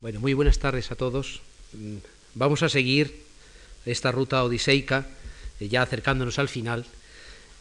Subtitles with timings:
[0.00, 1.40] Bueno, muy buenas tardes a todos.
[1.72, 1.96] Mm,
[2.36, 3.18] vamos a seguir
[3.84, 5.08] esta ruta odiseica,
[5.58, 6.86] eh, ya acercándonos al final.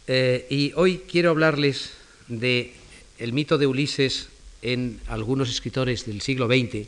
[0.06, 1.94] Eh, y hoy quiero hablarles
[2.28, 2.74] de
[3.18, 4.28] el mito de Ulises
[4.62, 6.86] en algunos escritores del siglo XX.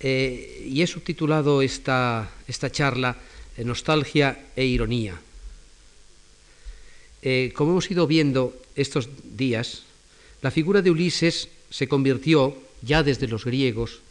[0.00, 3.16] Eh, y he subtitulado esta, esta charla
[3.56, 5.18] Nostalgia e Ironía.
[7.54, 9.84] como hemos ido viendo estos días,
[10.42, 14.02] la figura de Ulises se convirtió, ya desde los griegos,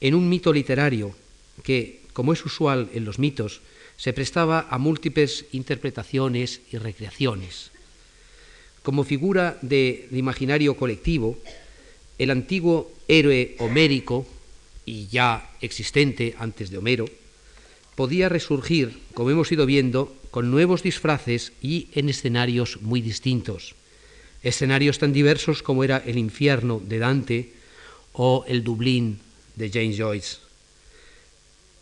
[0.00, 1.14] en un mito literario
[1.62, 3.60] que, como es usual en los mitos,
[3.96, 7.70] se prestaba a múltiples interpretaciones y recreaciones.
[8.82, 11.36] Como figura de, imaginario colectivo,
[12.16, 14.26] el antiguo héroe homérico,
[14.86, 17.04] y ya existente antes de Homero,
[17.94, 23.74] podía resurgir, como hemos ido viendo, con nuevos disfraces y en escenarios muy distintos.
[24.42, 27.52] Escenarios tan diversos como era el infierno de Dante
[28.14, 29.20] o el Dublín
[29.56, 30.38] de James Joyce.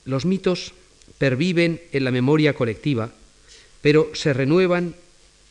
[0.05, 0.73] Los mitos
[1.19, 3.13] perviven en la memoria colectiva,
[3.83, 4.95] pero se renuevan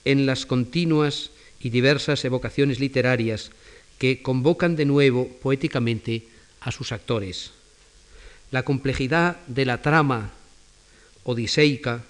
[0.06, 3.52] en las continuas y diversas evocaciones literarias
[3.98, 6.24] que convocan de nuevo poéticamente
[6.62, 7.52] a sus actores.
[8.52, 10.32] La complejidad de la trama
[11.24, 12.04] odiseica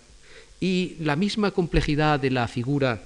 [0.59, 3.03] y la misma complejidad de la figura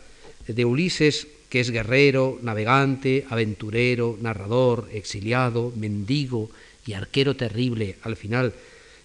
[0.47, 6.49] de Ulises, que es guerrero, navegante, aventurero, narrador, exiliado, mendigo
[6.85, 8.53] y arquero terrible al final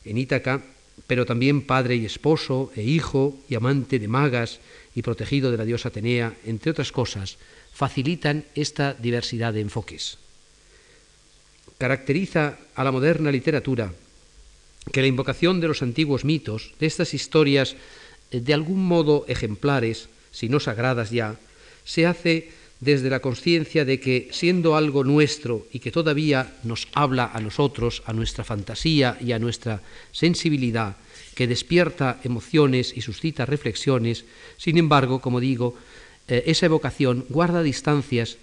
[0.05, 0.62] en Ítaca,
[1.06, 4.60] pero también padre y esposo e hijo y amante de magas
[4.94, 7.36] y protegido de la diosa Atenea, entre otras cosas,
[7.72, 10.19] facilitan esta diversidad de enfoques.
[11.77, 13.92] Caracteriza a la moderna literatura
[14.92, 17.77] que la invocación de los antiguos mitos, de estas historias
[18.30, 21.36] eh, de algún modo ejemplares, si no sagradas ya,
[21.84, 27.30] se hace desde la conciencia de que siendo algo nuestro y que todavía nos habla
[27.32, 29.80] a nosotros, a nuestra fantasía y a nuestra
[30.12, 30.97] sensibilidad,
[31.34, 34.24] que despierta emociones y suscita reflexiones,
[34.56, 35.77] sin embargo, como digo,
[36.28, 38.36] eh, esa evocación guarda distancias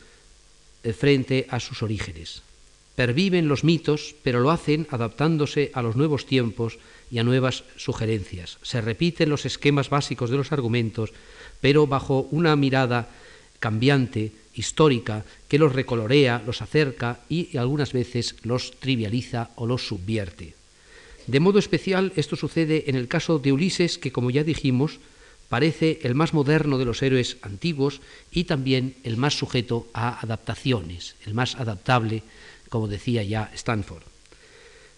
[0.84, 2.42] eh, frente a sus orígenes.
[2.96, 6.78] Perviven los mitos, pero lo hacen adaptándose a los nuevos tiempos
[7.10, 8.58] y a nuevas sugerencias.
[8.62, 11.12] Se repiten los esquemas básicos de los argumentos,
[11.62, 13.10] pero bajo una mirada
[13.64, 20.54] cambiante, histórica, que los recolorea, los acerca y algunas veces los trivializa o los subvierte.
[21.28, 25.00] De modo especial esto sucede en el caso de Ulises, que como ya dijimos,
[25.48, 28.02] parece el más moderno de los héroes antiguos
[28.34, 32.24] y también el más sujeto a adaptaciones, el más adaptable,
[32.68, 34.04] como decía ya Stanford.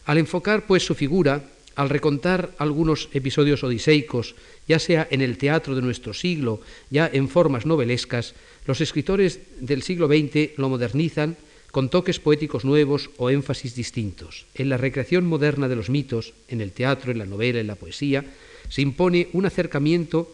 [0.07, 1.43] Al enfocar pues su figura,
[1.75, 4.35] al recontar algunos episodios odiseicos,
[4.67, 8.33] ya sea en el teatro de nuestro siglo, ya en formas novelescas,
[8.65, 11.37] los escritores del siglo XX lo modernizan
[11.71, 14.45] con toques poéticos nuevos o énfasis distintos.
[14.55, 17.75] En la recreación moderna de los mitos, en el teatro, en la novela, en la
[17.75, 18.23] poesía,
[18.69, 20.31] se impone un acercamiento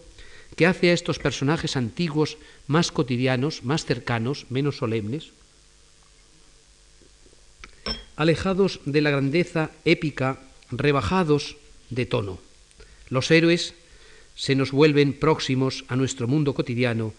[0.56, 2.38] que hace a estos personajes antiguos
[2.68, 5.32] más cotidianos, más cercanos, menos solemnes,
[8.16, 10.38] alejados de la grandeza épica,
[10.72, 11.58] rebajados
[11.90, 12.40] de tono.
[13.10, 13.74] Los héroes
[14.36, 17.14] se nos vuelven próximos a nuestro mundo cotidiano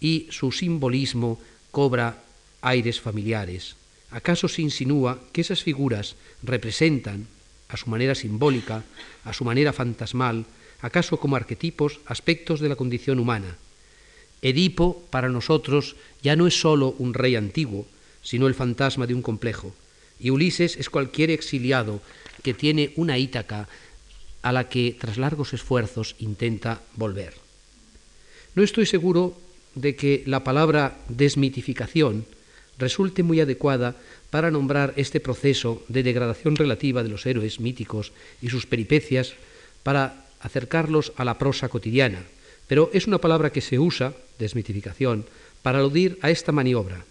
[0.00, 2.22] y su simbolismo cobra
[2.60, 3.76] aires familiares.
[4.10, 7.26] ¿Acaso se insinúa que esas figuras representan,
[7.68, 8.84] a su manera simbólica,
[9.24, 10.46] a su manera fantasmal,
[10.80, 13.56] acaso como arquetipos, aspectos de la condición humana?
[14.40, 17.86] Edipo para nosotros ya no es sólo un rey antiguo,
[18.22, 19.74] sino el fantasma de un complejo,
[20.20, 22.00] y Ulises es cualquier exiliado
[22.42, 23.68] que tiene una Ítaca
[24.42, 27.34] a la que tras largos esfuerzos intenta volver.
[28.54, 29.38] No estoy seguro
[29.74, 32.24] de que la palabra desmitificación
[32.78, 33.96] resulte muy adecuada
[34.30, 39.34] para nombrar este proceso de degradación relativa de los héroes míticos y sus peripecias
[39.82, 42.22] para acercarlos a la prosa cotidiana,
[42.66, 45.24] pero es una palabra que se usa, desmitificación,
[45.62, 47.04] para aludir a esta maniobra.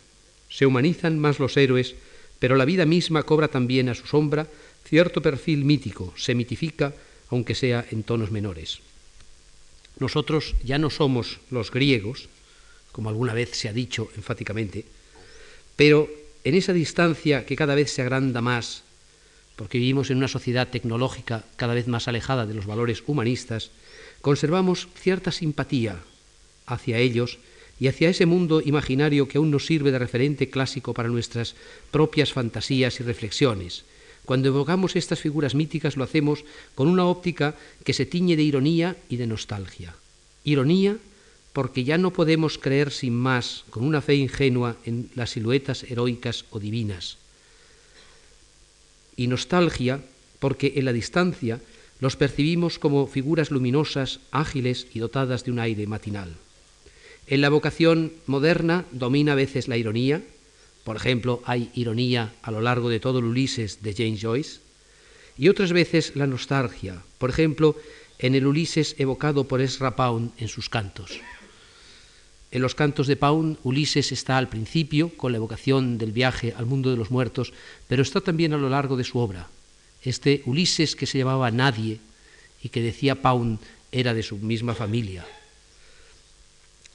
[0.50, 1.96] Se humanizan más los héroes,
[2.40, 4.48] pero la vida misma cobra también a su sombra
[4.86, 6.94] cierto perfil mítico, se mitifica,
[7.30, 8.80] aunque sea en tonos menores.
[10.00, 12.30] Nosotros ya no somos los griegos,
[12.92, 14.86] como alguna vez se ha dicho enfáticamente,
[15.76, 16.10] pero
[16.44, 18.84] en esa distancia que cada vez se agranda más,
[19.56, 23.72] porque vivimos en una sociedad tecnológica cada vez más alejada de los valores humanistas,
[24.22, 26.00] conservamos cierta simpatía
[26.66, 27.40] hacia ellos
[27.80, 31.56] y hacia ese mundo imaginario que aún nos sirve de referente clásico para nuestras
[31.92, 33.84] propias fantasías y reflexiones.
[34.26, 36.44] Cuando evocamos estas figuras míticas lo hacemos
[36.76, 39.96] con una óptica que se tiñe de ironía y de nostalgia.
[40.44, 40.98] Ironía
[41.54, 46.46] porque ya no podemos creer sin más, con una fe ingenua, en las siluetas heroicas
[46.52, 47.18] o divinas.
[49.16, 50.00] y nostalgia
[50.40, 51.60] porque en la distancia
[52.00, 56.38] los percibimos como figuras luminosas, ágiles y dotadas de un aire matinal.
[57.28, 60.24] En la vocación moderna domina a veces la ironía,
[60.86, 64.60] por ejemplo, hay ironía a lo largo de todo el Ulises de James Joyce,
[65.38, 67.76] y otras veces la nostalgia, por ejemplo,
[68.18, 71.20] en el Ulises evocado por Ezra Pound en sus cantos.
[72.50, 76.66] En los cantos de Pound, Ulises está al principio, con la evocación del viaje al
[76.66, 77.52] mundo de los muertos,
[77.90, 79.50] pero está también a lo largo de su obra.
[80.02, 82.00] Este Ulises que se llamaba Nadie
[82.64, 83.60] y que decía Pound
[83.92, 85.26] era de su misma familia.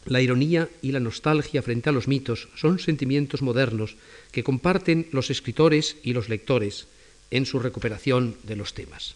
[0.06, 3.96] La ironía y la nostalgia frente a los mitos son sentimientos modernos
[4.32, 6.86] que comparten los escritores y los lectores
[7.30, 9.14] en su recuperación de los temas.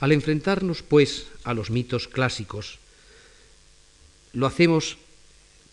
[0.00, 2.78] Al enfrentarnos, pues, a los mitos clásicos,
[4.32, 4.98] lo hacemos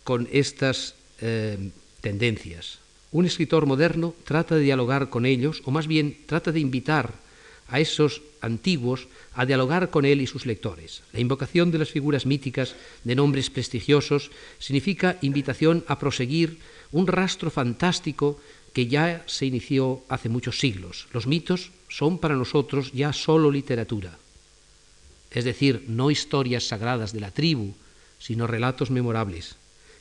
[0.03, 1.57] con estas eh,
[2.01, 2.79] tendencias.
[3.12, 7.13] Un escritor moderno trata de dialogar con ellos, o más bien trata de invitar
[7.71, 11.01] a esos antiguos a dialogar con él y sus lectores.
[11.13, 14.29] La invocación de las figuras míticas de nombres prestigiosos
[14.59, 16.59] significa invitación a proseguir
[16.91, 18.39] un rastro fantástico
[18.73, 21.07] que ya se inició hace muchos siglos.
[21.13, 24.17] Los mitos son para nosotros ya solo literatura,
[25.31, 27.74] es decir, no historias sagradas de la tribu,
[28.19, 29.56] sino relatos memorables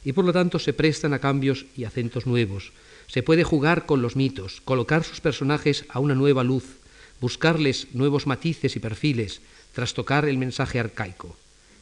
[0.05, 2.73] y por lo tanto se prestan a cambios y acentos nuevos.
[3.06, 6.64] Se puede jugar con los mitos, colocar sus personajes a una nueva luz,
[7.20, 9.40] buscarles nuevos matices y perfiles,
[9.72, 11.37] trastocar el mensaje arcaico.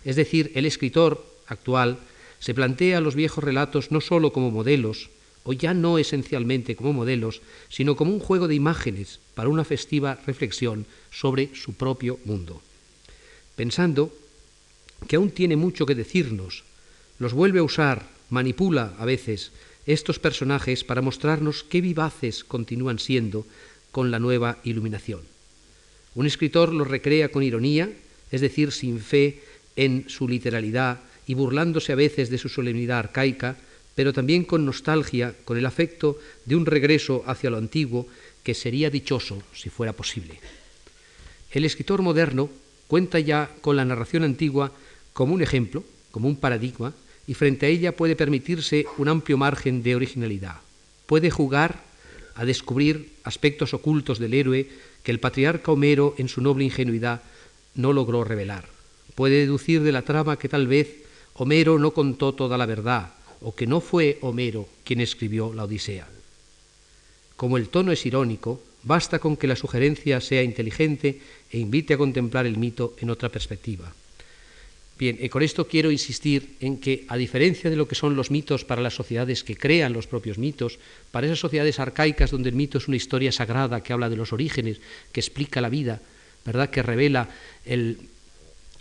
[0.04, 1.98] Es decir, el escritor actual
[2.40, 5.10] se plantea los viejos relatos no sólo como modelos,
[5.44, 7.40] o ya no esencialmente como modelos,
[7.70, 12.60] sino como un juego de imágenes para una festiva reflexión sobre su propio mundo.
[13.56, 14.12] Pensando
[15.06, 16.64] que aún tiene mucho que decirnos
[17.18, 19.50] los vuelve a usar, manipula a veces
[19.86, 23.46] estos personajes para mostrarnos qué vivaces continúan siendo
[23.98, 25.22] con la nueva iluminación.
[26.14, 27.90] Un escritor los recrea con ironía,
[28.30, 29.42] es decir, sin fe
[29.74, 33.56] en su literalidad y burlándose a veces de su solemnidad arcaica,
[33.96, 38.06] pero también con nostalgia, con el afecto de un regreso hacia lo antiguo
[38.44, 40.38] que sería dichoso si fuera posible.
[41.50, 42.50] El escritor moderno
[42.86, 44.70] cuenta ya con la narración antigua
[45.12, 46.94] como un ejemplo, como un paradigma,
[47.26, 50.60] y frente a ella puede permitirse un amplio margen de originalidad.
[51.06, 51.87] Puede jugar
[52.38, 54.68] a descubrir aspectos ocultos del héroe
[55.02, 57.20] que el patriarca Homero en su noble ingenuidad
[57.74, 58.68] no logró revelar.
[59.16, 61.02] Puede deducir de la trama que tal vez
[61.34, 66.06] Homero no contó toda la verdad o que no fue Homero quien escribió la Odisea.
[67.34, 71.20] Como el tono es irónico, basta con que la sugerencia sea inteligente
[71.50, 73.92] e invite a contemplar el mito en otra perspectiva.
[74.98, 78.32] Bien, y con esto quiero insistir en que, a diferencia de lo que son los
[78.32, 80.80] mitos para las sociedades que crean los propios mitos,
[81.12, 84.32] para esas sociedades arcaicas donde el mito es una historia sagrada que habla de los
[84.32, 84.80] orígenes,
[85.12, 86.02] que explica la vida,
[86.44, 86.70] ¿verdad?
[86.70, 87.28] que revela
[87.64, 87.98] el,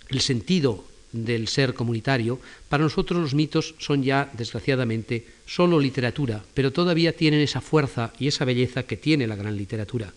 [0.09, 6.73] el sentido del ser comunitario, para nosotros los mitos son ya, desgraciadamente, solo literatura, pero
[6.73, 10.11] todavía tienen esa fuerza y esa belleza que tiene la gran literatura.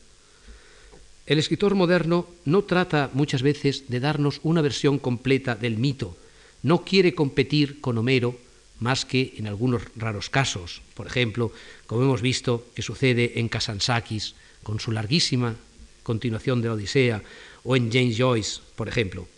[1.31, 6.17] El escritor moderno no trata muchas veces de darnos una versión completa del mito,
[6.65, 8.37] no quiere competir con Homero
[8.81, 11.53] más que en algunos raros casos, por ejemplo,
[11.87, 14.35] como hemos visto que sucede en Kasansakis
[14.65, 15.55] con su larguísima
[16.03, 17.23] continuación de la Odisea,
[17.63, 19.29] o en James Joyce, por ejemplo.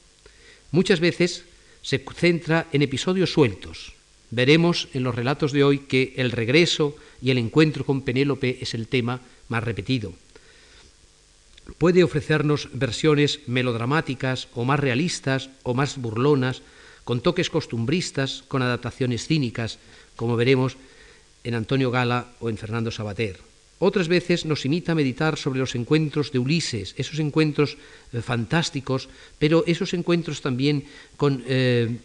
[0.70, 1.44] Muchas veces
[1.82, 3.92] se centra en episodios sueltos.
[4.30, 8.72] Veremos en los relatos de hoy que el regreso y el encuentro con Penélope es
[8.72, 10.14] el tema más repetido
[11.78, 16.62] puede ofrecernos versiones melodramáticas o más realistas o más burlonas,
[17.04, 19.78] con toques costumbristas, con adaptaciones cínicas,
[20.16, 20.76] como veremos
[21.42, 23.40] en Antonio Gala o en Fernando Sabater.
[23.82, 27.76] Otras veces nos imita a meditar sobre los encuentros de Ulises, esos encuentros
[28.12, 29.08] eh, fantásticos,
[29.40, 31.98] pero esos encuentros también con eh,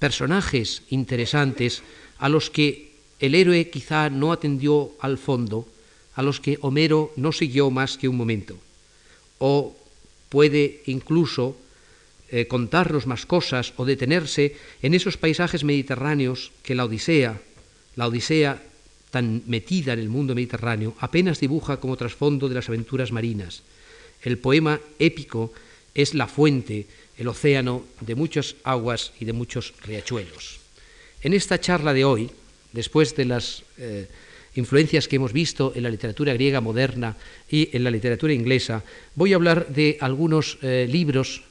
[0.00, 1.82] personajes interesantes
[2.18, 5.68] a los que el héroe quizá no atendió al fondo,
[6.16, 8.58] a los que Homero no siguió más que un momento
[9.38, 9.76] o
[10.28, 11.56] puede incluso
[12.28, 17.40] eh, contarnos más cosas o detenerse en esos paisajes mediterráneos que la Odisea,
[17.94, 18.62] la Odisea
[19.10, 23.62] tan metida en el mundo mediterráneo, apenas dibuja como trasfondo de las aventuras marinas.
[24.22, 25.52] El poema épico
[25.94, 30.58] es la fuente, el océano de muchas aguas y de muchos riachuelos.
[31.22, 32.30] En esta charla de hoy,
[32.72, 34.08] después de las eh,
[34.56, 37.16] influencias que hemos visto en la literatura griega moderna
[37.50, 38.82] y en la literatura inglesa,
[39.14, 41.42] voy a hablar de algunos eh, libros,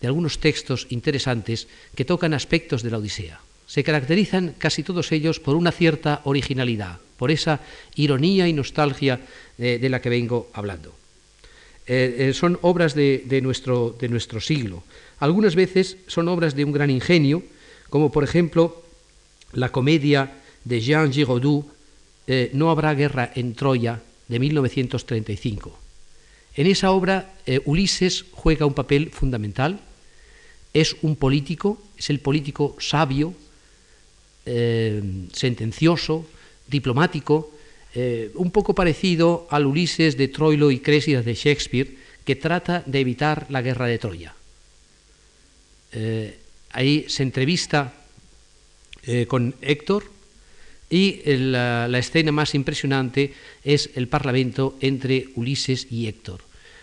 [0.00, 3.40] de algunos textos interesantes que tocan aspectos de la Odisea.
[3.66, 7.60] Se caracterizan casi todos ellos por una cierta originalidad, por esa
[7.96, 9.20] ironía y nostalgia
[9.58, 10.94] eh, de la que vengo hablando.
[12.32, 14.82] son obras de, nuestro, de nuestro siglo.
[15.18, 17.44] Algunas veces son obras de un gran ingenio,
[17.90, 18.82] como por ejemplo
[19.52, 20.34] la comedia
[20.64, 21.75] de Jean Giraudoux,
[22.52, 25.78] No habrá guerra en Troya, de 1935.
[26.56, 27.32] En esa obra
[27.64, 29.78] Ulises juega un papel fundamental,
[30.74, 33.34] es un político, es el político sabio,
[34.44, 35.02] eh,
[35.32, 36.24] sentencioso,
[36.68, 37.50] diplomático,
[37.94, 43.00] eh, un poco parecido al Ulises de Troilo y Crésidas de Shakespeare, que trata de
[43.00, 44.34] evitar la guerra de Troya.
[45.92, 46.38] Eh,
[46.70, 47.92] ahí se entrevista
[49.28, 50.10] con Héctor
[50.88, 56.40] y la, la escena más impresionante es el parlamento entre Ulises y Héctor.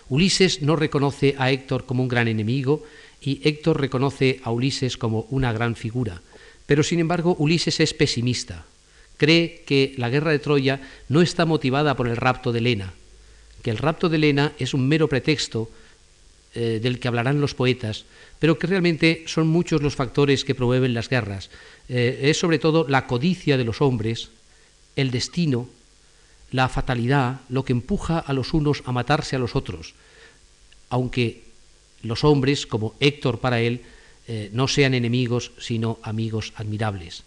[0.09, 2.83] Ulises no reconoce a Héctor como un gran enemigo,
[3.23, 6.21] y Héctor reconoce a Ulises como una gran figura.
[6.65, 8.65] Pero sin embargo Ulises es pesimista.
[9.17, 12.93] Cree que la guerra de Troya no está motivada por el rapto de Helena,
[13.61, 15.69] que el rapto de Helena es un mero pretexto
[16.53, 18.05] eh, del que hablarán los poetas,
[18.43, 21.49] pero que realmente son muchos los factores que promueven las guerras.
[21.87, 24.31] Eh, es sobre todo la codicia de los hombres,
[24.97, 25.69] el destino,
[26.51, 29.95] la fatalidad, lo que empuja a los unos a matarse a los otros,
[30.89, 31.43] aunque
[32.01, 33.79] los hombres, como Héctor para él,
[34.27, 37.23] eh, no sean enemigos, sino amigos admirables.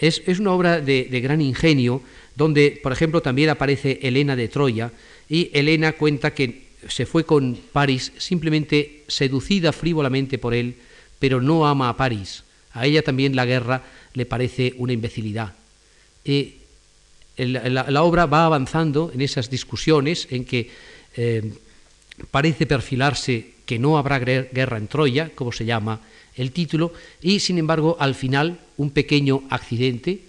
[0.00, 2.00] Es, una obra de, gran ingenio,
[2.36, 4.92] donde, por ejemplo, también aparece Helena de Troya,
[5.28, 10.76] y Helena cuenta que se fue con París simplemente seducida frívolamente por él,
[11.18, 12.44] pero no ama a París.
[12.72, 13.82] A ella también la guerra
[14.14, 15.54] le parece una imbecilidad.
[17.36, 20.70] la, obra va avanzando en esas discusiones en que
[21.16, 21.52] eh,
[22.30, 26.00] parece perfilarse que no habrá guerra en Troya, como se llama
[26.36, 30.20] el título, y sin embargo al final un pequeño accidente,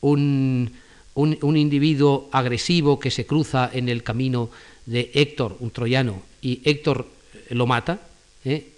[0.00, 0.72] un,
[1.14, 4.50] individuo agresivo que se cruza en el camino
[4.86, 7.08] de Héctor, un troyano, y Héctor
[7.50, 8.00] lo mata,
[8.44, 8.68] ¿eh?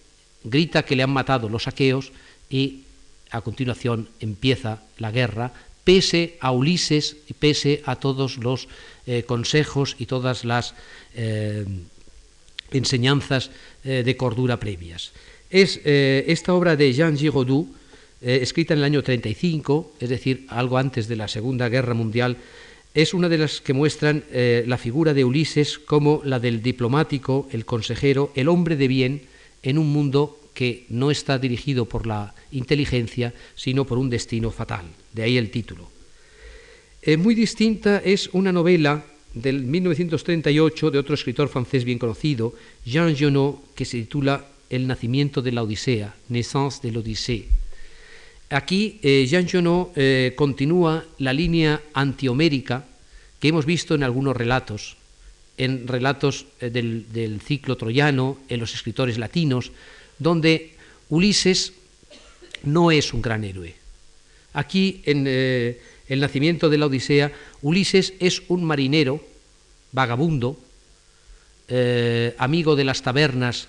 [0.45, 2.13] grita que le han matado los aqueos
[2.49, 2.83] y
[3.31, 5.53] a continuación empieza la guerra,
[5.85, 8.69] pese a Ulises y pese a todos los
[9.07, 10.75] eh, consejos y todas las
[11.15, 11.65] eh,
[12.71, 13.51] enseñanzas
[13.85, 15.13] eh, de cordura previas.
[15.51, 17.69] Es eh, esta obra de Jean Giraudoux,
[18.21, 22.37] eh, escrita en el año 35, es decir, algo antes de la Segunda Guerra Mundial,
[22.97, 27.67] es una de las que muestran la figura de Ulises como la del diplomático, el
[27.67, 29.23] consejero, el hombre de bien
[29.63, 34.87] en un mundo que no está dirigido por la inteligencia, sino por un destino fatal.
[35.13, 35.91] De ahí el título.
[37.19, 42.55] muy distinta es una novela del 1938 de otro escritor francés bien conocido,
[42.87, 47.66] Jean Genot, que se titula El nacimiento de la Odisea, Naissance de l'Odyssée.
[48.51, 52.85] Aquí eh, Jean Genot eh, continúa la línea antihomérica
[53.41, 54.97] que hemos visto en algunos relatos,
[55.59, 59.73] en relatos eh, del, ciclo troyano, en los escritores latinos,
[60.19, 60.75] donde
[61.09, 61.73] Ulises
[62.63, 63.75] no es un gran héroe.
[64.53, 65.27] Aquí en
[66.09, 69.23] el nacimiento de la Odisea, Ulises es un marinero,
[69.93, 70.59] vagabundo,
[71.69, 73.69] eh, amigo de las tabernas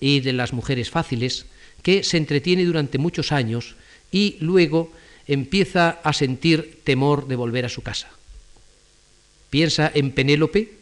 [0.00, 1.46] y de las mujeres fáciles,
[1.82, 3.74] que se entretiene durante muchos años
[4.12, 4.92] y luego
[5.26, 8.10] empieza a sentir temor de volver a su casa.
[9.50, 10.72] Piensa en Penélope,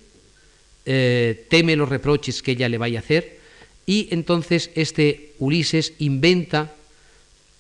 [0.84, 3.38] eh, teme los reproches que ella le vaya a hacer
[3.86, 6.74] y entonces este Ulises inventa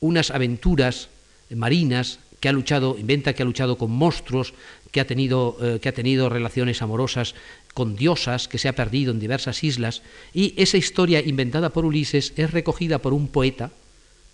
[0.00, 1.08] unas aventuras
[1.50, 4.54] marinas que ha luchado, inventa que ha luchado con monstruos,
[4.90, 7.34] que ha tenido, eh, que ha tenido relaciones amorosas
[7.74, 10.02] con diosas, que se ha perdido en diversas islas,
[10.34, 13.70] y esa historia inventada por Ulises es recogida por un poeta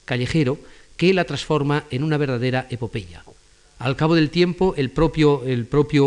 [0.04, 0.58] callejero
[0.96, 3.22] que la transforma en una verdadera epopeya.
[3.78, 5.42] Al cabo del tiempo, el propio,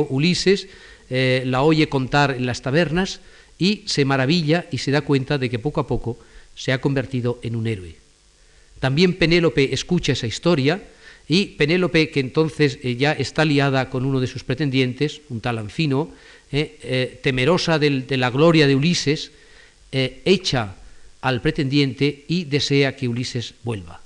[0.10, 0.67] Ulises
[1.10, 3.19] eh, la oye contar en las tabernas
[3.58, 6.17] y se maravilla y se da cuenta de que poco a poco
[6.55, 7.96] se ha convertido en un héroe.
[8.79, 10.81] También Penélope escucha esa historia,
[11.27, 15.60] y Penélope, que entonces eh, ya está liada con uno de sus pretendientes, un tal
[15.60, 16.10] Anfino,
[16.51, 19.31] eh, temerosa de la gloria de Ulises,
[19.91, 20.75] echa
[21.22, 23.99] al pretendiente y desea que Ulises vuelva.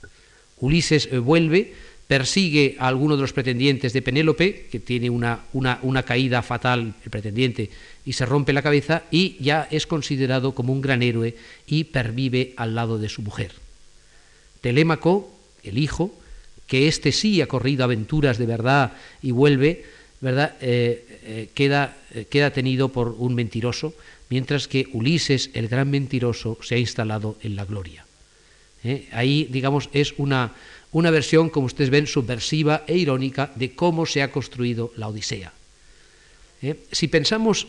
[0.64, 1.74] Ulises vuelve,
[2.08, 7.12] persigue a alguno de los pretendientes de Penélope, que tiene una, una, caída fatal el
[7.12, 7.70] pretendiente,
[8.06, 11.36] y se rompe la cabeza, y ya es considerado como un gran héroe
[11.68, 13.52] y pervive al lado de su mujer.
[14.62, 16.16] Telémaco, el hijo,
[16.68, 19.84] que este sí ha corrido aventuras de verdad y vuelve,
[20.22, 20.56] ¿verdad?
[20.62, 23.94] Eh, eh, queda, eh, queda tenido por un mentiroso,
[24.30, 28.03] mientras que Ulises, el gran mentiroso, se ha instalado en la gloria.
[29.12, 30.52] Ahí, digamos, es una,
[30.92, 35.52] una versión, como ustedes ven, subversiva e irónica de cómo se ha construido la Odisea.
[36.92, 37.68] Si pensamos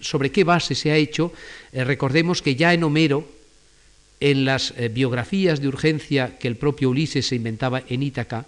[0.00, 1.32] sobre qué base se ha hecho,
[1.72, 3.28] recordemos que ya en Homero,
[4.18, 8.46] en las biografías de urgencia que el propio Ulises se inventaba en Ítaca,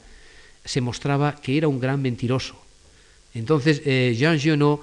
[0.64, 2.56] se mostraba que era un gran mentiroso.
[3.34, 3.84] Entonces,
[4.16, 4.80] Jean Genot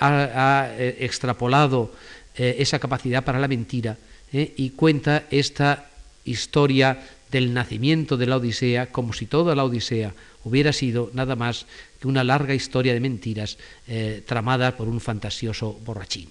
[0.00, 1.92] ha, extrapolado
[2.34, 3.96] esa capacidad para la mentira
[4.30, 5.88] y cuenta esta
[6.30, 6.98] historia
[7.30, 11.66] del nacimiento de la Odisea como si toda la Odisea hubiera sido nada más
[12.00, 16.28] que una larga historia de mentiras eh, tramada por un fantasioso borrachín.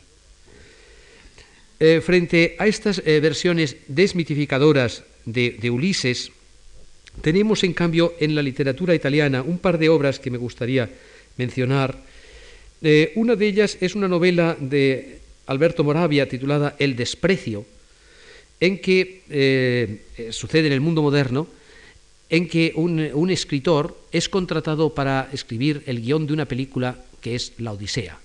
[1.80, 6.32] Eh, frente a estas eh, versiones desmitificadoras de, Ulises,
[7.22, 10.89] tenemos en cambio en la literatura italiana un par de obras que me gustaría
[11.38, 12.01] mencionar.
[13.16, 17.66] una de ellas es una novela de Alberto Moravia titulada El desprecio,
[18.59, 21.47] en que eh, eh, sucede en el mundo moderno,
[22.29, 27.53] en que un, escritor es contratado para escribir el guion de una película que es
[27.57, 28.19] La Odisea.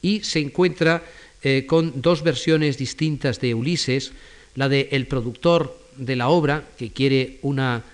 [0.00, 1.02] Y se encuentra
[1.42, 4.12] eh, con dos versiones distintas de Ulises,
[4.54, 7.84] la de el productor de la obra, que quiere una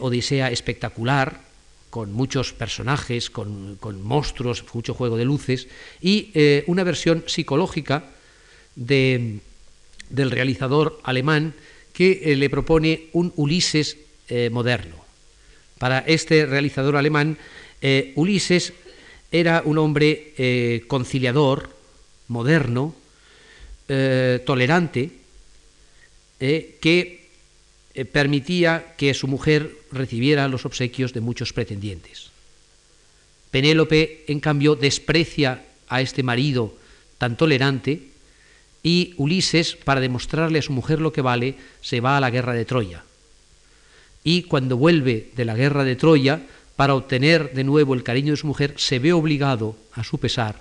[0.00, 1.44] Odisea espectacular,
[1.90, 5.68] con muchos personajes, con, con, monstruos, mucho juego de luces,
[6.00, 6.32] y
[6.66, 8.04] una versión psicológica
[8.74, 9.40] de
[10.10, 11.54] del realizador alemán
[11.92, 13.96] que eh, le propone un Ulises
[14.28, 14.96] eh, moderno.
[15.78, 17.38] Para este realizador alemán,
[17.80, 18.72] eh, Ulises
[19.32, 21.68] era un hombre conciliador,
[22.28, 22.94] moderno,
[24.46, 25.10] tolerante,
[26.38, 27.26] que
[28.12, 32.30] permitía que su mujer recibiera los obsequios de muchos pretendientes.
[33.50, 36.74] Penélope, en cambio, desprecia a este marido
[37.18, 38.15] tan tolerante
[38.86, 42.52] y Ulises, para demostrarle a su mujer lo que vale, se va a la guerra
[42.52, 43.02] de Troya.
[44.22, 46.42] Y cuando vuelve de la guerra de Troya,
[46.76, 50.60] para obtener de nuevo el cariño de su mujer, se ve obligado, a su pesar,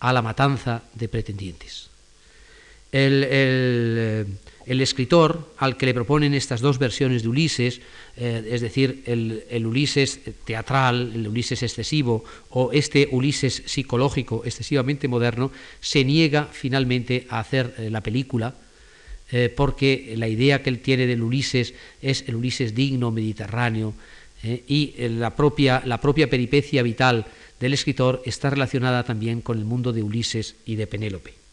[0.00, 1.90] a la matanza de pretendientes.
[2.92, 4.26] El, el,
[4.66, 7.80] el escritor al que le proponen estas dos versiones de Ulises,
[8.16, 15.52] eh, es decir, el, Ulises teatral, el Ulises excesivo o este Ulises psicológico excesivamente moderno,
[15.80, 18.54] se niega finalmente a hacer eh, la película
[19.30, 23.94] eh, porque la idea que él tiene del Ulises es el Ulises digno, mediterráneo,
[24.68, 27.26] y la propia, la propia peripecia vital
[27.58, 31.45] del escritor está relacionada también con el mundo de Ulises y de Penélope.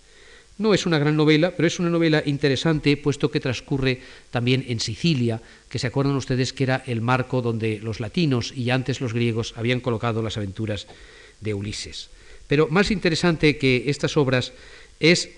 [0.57, 4.79] No es una gran novela, pero es una novela interesante, puesto que transcurre también en
[4.79, 9.13] Sicilia, que se acuerdan ustedes que era el marco donde los latinos y antes los
[9.13, 10.87] griegos habían colocado las aventuras
[11.41, 12.09] de Ulises.
[12.47, 14.53] Pero más interesante que estas obras
[14.99, 15.29] es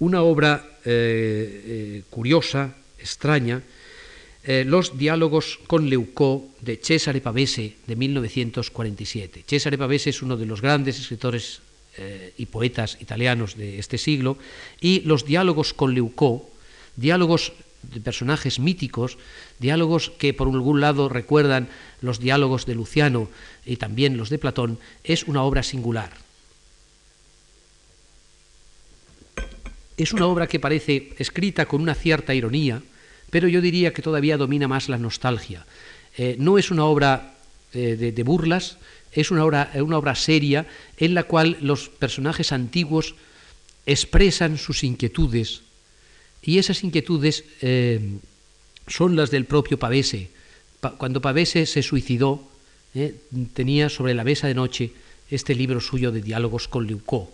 [0.00, 3.62] una obra eh, eh, curiosa, extraña,
[4.44, 9.44] eh, los diálogos con Leucó de Cesare Pavese de 1947.
[9.46, 11.60] Cesare Pavese es uno de los grandes escritores
[11.98, 14.38] eh, y poetas italianos de este siglo,
[14.80, 16.48] y los diálogos con Leucó,
[16.96, 19.18] diálogos de personajes míticos,
[19.58, 21.68] diálogos que por algún lado recuerdan
[22.00, 23.28] los diálogos de Luciano
[23.64, 26.10] y también los de Platón, es una obra singular.
[29.96, 32.82] Es una obra que parece escrita con una cierta ironía,
[33.30, 35.66] pero yo diría que todavía domina más la nostalgia.
[36.16, 37.34] Eh, no es una obra
[37.72, 38.78] eh, de, burlas,
[39.12, 40.66] es una obra, una obra seria
[40.96, 43.14] en la cual los personajes antiguos
[43.86, 45.62] expresan sus inquietudes
[46.42, 48.00] y esas inquietudes eh,
[48.86, 50.30] son las del propio Pavese.
[50.98, 52.48] cuando Pavese se suicidó,
[52.94, 53.16] eh,
[53.54, 54.92] tenía sobre la mesa de noche
[55.30, 57.30] este libro suyo de diálogos con Leucó.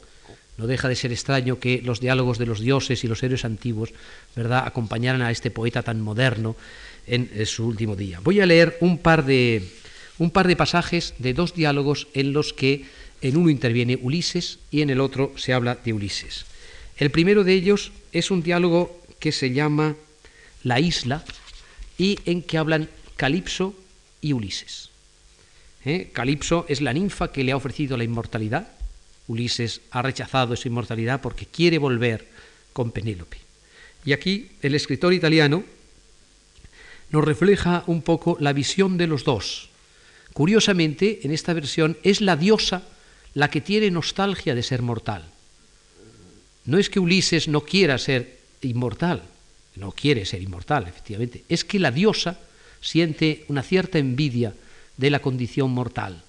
[0.57, 3.91] No deja de ser extraño que los diálogos de los dioses y los héroes antiguos,
[4.37, 6.57] ¿verdad?, acompañaran a este poeta tan moderno
[7.07, 8.21] en su último día.
[8.23, 9.69] Voy a leer un par de,
[10.19, 12.85] un par de pasajes de dos diálogos en los que
[13.21, 16.45] en uno interviene Ulises y en el otro se habla de Ulises.
[16.97, 19.97] El primero de ellos es un diálogo que se llama
[20.63, 21.25] La isla
[21.99, 23.75] y en que hablan Calipso
[24.21, 24.91] y Ulises.
[25.85, 26.11] ¿Eh?
[26.13, 28.69] Calipso es la ninfa que le ha ofrecido la inmortalidad.
[29.27, 32.29] Ulises ha rechazado esa inmortalidad porque quiere volver
[32.73, 33.39] con Penélope.
[34.05, 35.65] Y aquí el escritor italiano
[37.11, 39.71] nos refleja un poco la visión de los dos,
[40.35, 42.83] Curiosamente, en esta versión es la diosa
[43.35, 45.25] la que tiene nostalgia de ser mortal.
[46.67, 49.23] No es que Ulises no quiera ser inmortal,
[49.77, 52.39] no quiere ser inmortal, efectivamente, es que la diosa
[52.81, 54.55] siente una cierta envidia
[54.97, 56.23] de la condición mortal.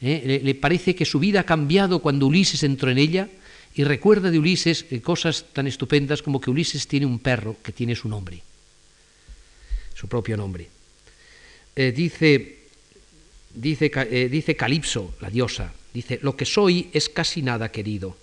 [0.00, 0.40] ¿Eh?
[0.42, 3.28] Le, parece que su vida ha cambiado cuando Ulises entró en ella
[3.74, 7.72] y recuerda de Ulises eh, cosas tan estupendas como que Ulises tiene un perro que
[7.72, 8.42] tiene su nombre,
[9.94, 10.68] su propio nombre.
[11.74, 12.55] Eh, dice
[13.56, 18.18] dice, eh, dice Calipso, la diosa, Dice, lo que soy es casi nada querido,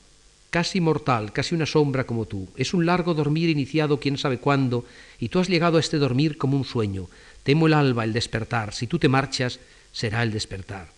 [0.52, 2.48] casi mortal, casi una sombra como tú.
[2.56, 4.86] Es un largo dormir iniciado quién sabe cuándo,
[5.18, 7.10] y tú has llegado a este dormir como un sueño.
[7.42, 8.76] Temo el alba, el despertar.
[8.76, 9.60] Si tú te marchas,
[9.92, 10.90] será el despertar.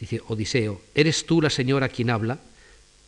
[0.00, 2.38] Dice Odiseo, ¿eres tú la señora quien habla?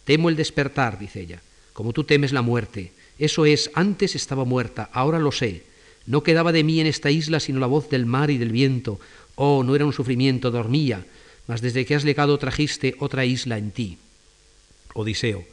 [0.05, 1.40] Temo el despertar, dice ella,
[1.73, 2.92] como tú temes la muerte.
[3.18, 5.64] Eso es, antes estaba muerta, ahora lo sé.
[6.05, 9.01] No quedaba de mí en esta isla sino la voz del mar y del viento.
[9.34, 11.06] Oh, no era un sufrimiento, dormía,
[11.46, 13.98] mas desde que has llegado trajiste otra isla en ti.
[14.94, 15.44] Odiseo,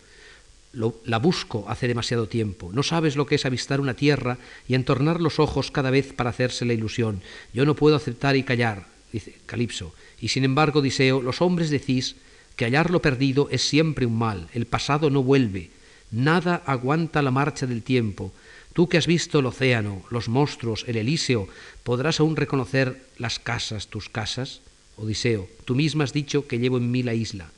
[1.05, 2.71] la busco hace demasiado tiempo.
[2.73, 4.37] No sabes lo que es avistar una tierra
[4.67, 7.21] y entornar los ojos cada vez para hacerse la ilusión.
[7.53, 9.93] Yo no puedo aceptar y callar, dice Calipso.
[10.19, 12.15] Y sin embargo, Odiseo, los hombres decís
[12.55, 14.49] que hallar lo perdido es siempre un mal.
[14.53, 15.71] El pasado no vuelve.
[16.11, 18.33] Nada aguanta la marcha del tiempo.
[18.77, 21.47] Tú que has visto el océano, los monstruos, el Elíseo,
[21.81, 24.61] ¿podrás aún reconocer las casas, tus casas?
[24.97, 27.49] Odiseo, tú misma has dicho que llevo en mí la isla.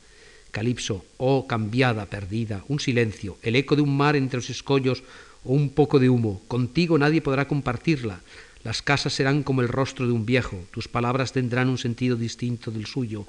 [0.50, 5.02] Calipso, oh cambiada, perdida, un silencio, el eco de un mar entre los escollos
[5.44, 6.40] o un poco de humo.
[6.48, 8.22] Contigo nadie podrá compartirla.
[8.64, 12.70] Las casas serán como el rostro de un viejo, tus palabras tendrán un sentido distinto
[12.70, 13.26] del suyo.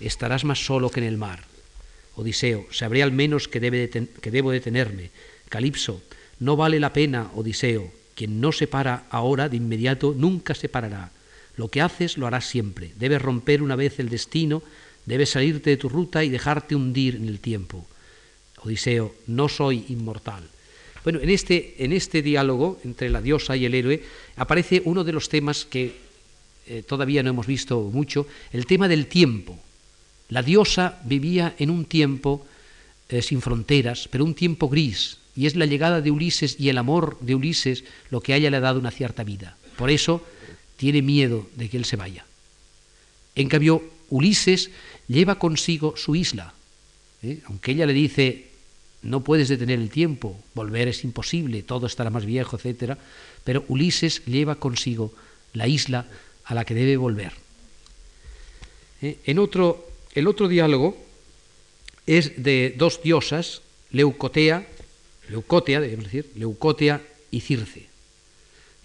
[0.00, 1.44] Estarás más solo que en el mar.
[2.16, 5.10] Odiseo, sabré al menos que, debe que debo detenerme.
[5.50, 6.00] Calipso,
[6.40, 7.90] no vale la pena, Odiseo.
[8.14, 11.10] Quien no se para ahora, de inmediato, nunca se parará.
[11.56, 12.92] Lo que haces lo harás siempre.
[12.96, 14.62] Debes romper una vez el destino
[15.06, 17.86] Debes salirte de tu ruta y dejarte hundir en el tiempo.
[18.62, 20.48] Odiseo, no soy inmortal.
[21.02, 24.02] Bueno, en este, en este diálogo entre la diosa y el héroe
[24.36, 25.94] aparece uno de los temas que
[26.66, 29.58] eh, todavía no hemos visto mucho, el tema del tiempo.
[30.30, 32.46] La diosa vivía en un tiempo
[33.10, 36.78] eh, sin fronteras, pero un tiempo gris, y es la llegada de Ulises y el
[36.78, 39.56] amor de Ulises lo que haya le dado una cierta vida.
[39.76, 40.24] Por eso
[40.76, 42.24] tiene miedo de que él se vaya.
[43.34, 44.70] En cambio, Ulises
[45.08, 46.54] lleva consigo su isla.
[47.22, 47.40] ¿eh?
[47.46, 48.46] Aunque ella le dice,
[49.02, 52.96] no puedes detener el tiempo, volver es imposible, todo estará más viejo, etc.
[53.42, 55.12] Pero Ulises lleva consigo
[55.52, 56.06] la isla
[56.44, 57.32] a la que debe volver.
[59.02, 59.18] ¿Eh?
[59.24, 60.96] En otro, el otro diálogo
[62.06, 64.66] es de dos diosas, Leucotea,
[65.28, 66.30] Leucotea, debemos decir,
[67.30, 67.86] y Circe.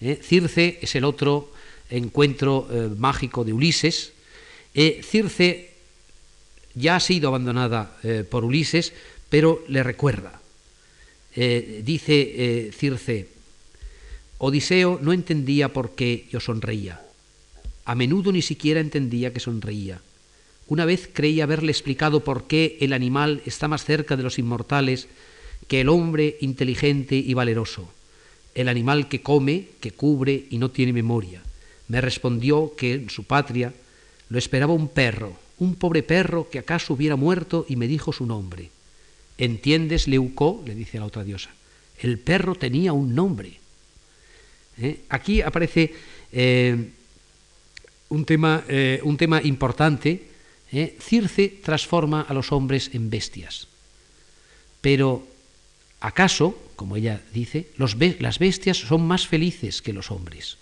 [0.01, 0.19] ¿Eh?
[0.23, 1.51] Circe es el otro
[1.89, 4.13] encuentro mágico de Ulises.
[4.73, 5.69] Circe
[6.75, 8.93] ya ha sido abandonada eh, por Ulises,
[9.29, 10.39] pero le recuerda.
[11.35, 13.27] Eh, dice eh, Circe,
[14.37, 17.01] Odiseo no entendía por qué yo sonreía.
[17.85, 20.01] A menudo ni siquiera entendía que sonreía.
[20.67, 25.07] Una vez creí haberle explicado por qué el animal está más cerca de los inmortales
[25.69, 27.87] que el hombre inteligente y valeroso,
[28.55, 31.41] el animal que come, que cubre y no tiene memoria.
[31.87, 33.73] Me respondió que en su patria
[34.29, 38.25] lo esperaba un perro, un pobre perro que acaso hubiera muerto y me dijo su
[38.25, 38.71] nombre.
[39.37, 40.61] ¿Entiendes, Leucó?
[40.65, 41.51] le dice la otra diosa.
[42.01, 43.59] El perro tenía un nombre.
[44.81, 45.01] ¿Eh?
[45.09, 45.93] Aquí aparece
[46.31, 46.89] eh,
[48.09, 50.27] un, tema, eh, un, tema, importante.
[50.99, 53.67] Circe transforma a los hombres en bestias.
[54.81, 55.27] Pero,
[55.99, 60.57] ¿acaso, como ella dice, las bestias son más felices que los hombres?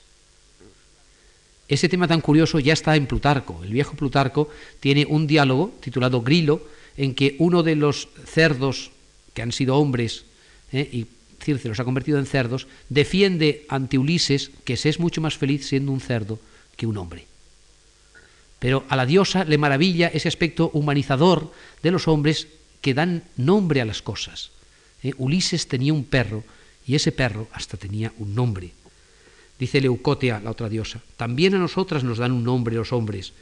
[1.67, 3.61] Ese tema tan curioso ya está en Plutarco.
[3.63, 6.61] El viejo Plutarco tiene un diálogo titulado Grilo,
[6.95, 8.91] en que uno de los cerdos
[9.33, 10.25] que han sido hombres,
[10.71, 10.89] ¿eh?
[10.91, 11.05] y
[11.39, 15.67] Circe los ha convertido en cerdos, defiende ante Ulises que se es mucho más feliz
[15.67, 16.39] siendo un cerdo
[16.75, 17.27] que un hombre.
[18.59, 21.51] Pero a la diosa le maravilla ese aspecto humanizador
[21.83, 22.47] de los hombres
[22.81, 24.49] que dan nombre a las cosas.
[25.03, 25.13] ¿Eh?
[25.17, 26.43] Ulises tenía un perro
[26.85, 28.71] y ese perro hasta tenía un nombre.
[29.59, 33.33] Dice Leucotea, la otra diosa, también a nosotras nos dan un nombre los hombres.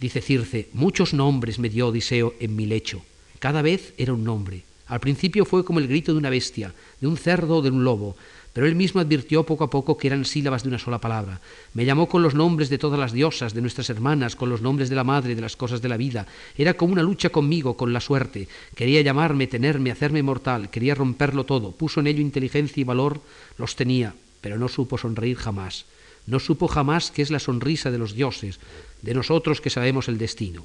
[0.00, 3.04] Dice Circe, muchos nombres me dio Odiseo en mi lecho.
[3.38, 4.64] Cada vez era un nombre.
[4.86, 7.84] Al principio fue como el grito de una bestia, de un cerdo o de un
[7.84, 8.16] lobo,
[8.54, 11.40] pero él mismo advirtió poco a poco que eran sílabas de una sola palabra.
[11.74, 14.88] Me llamó con los nombres de todas las diosas, de nuestras hermanas, con los nombres
[14.88, 16.26] de la madre, de las cosas de la vida.
[16.56, 18.46] Era como una lucha conmigo, con la suerte.
[18.76, 21.72] Quería llamarme, tenerme, hacerme mortal, quería romperlo todo.
[21.72, 23.20] Puso en ello inteligencia y valor,
[23.58, 25.86] los tenía, pero no supo sonreír jamás.
[26.28, 28.60] No supo jamás que es la sonrisa de los dioses,
[29.02, 30.64] de nosotros que sabemos el destino.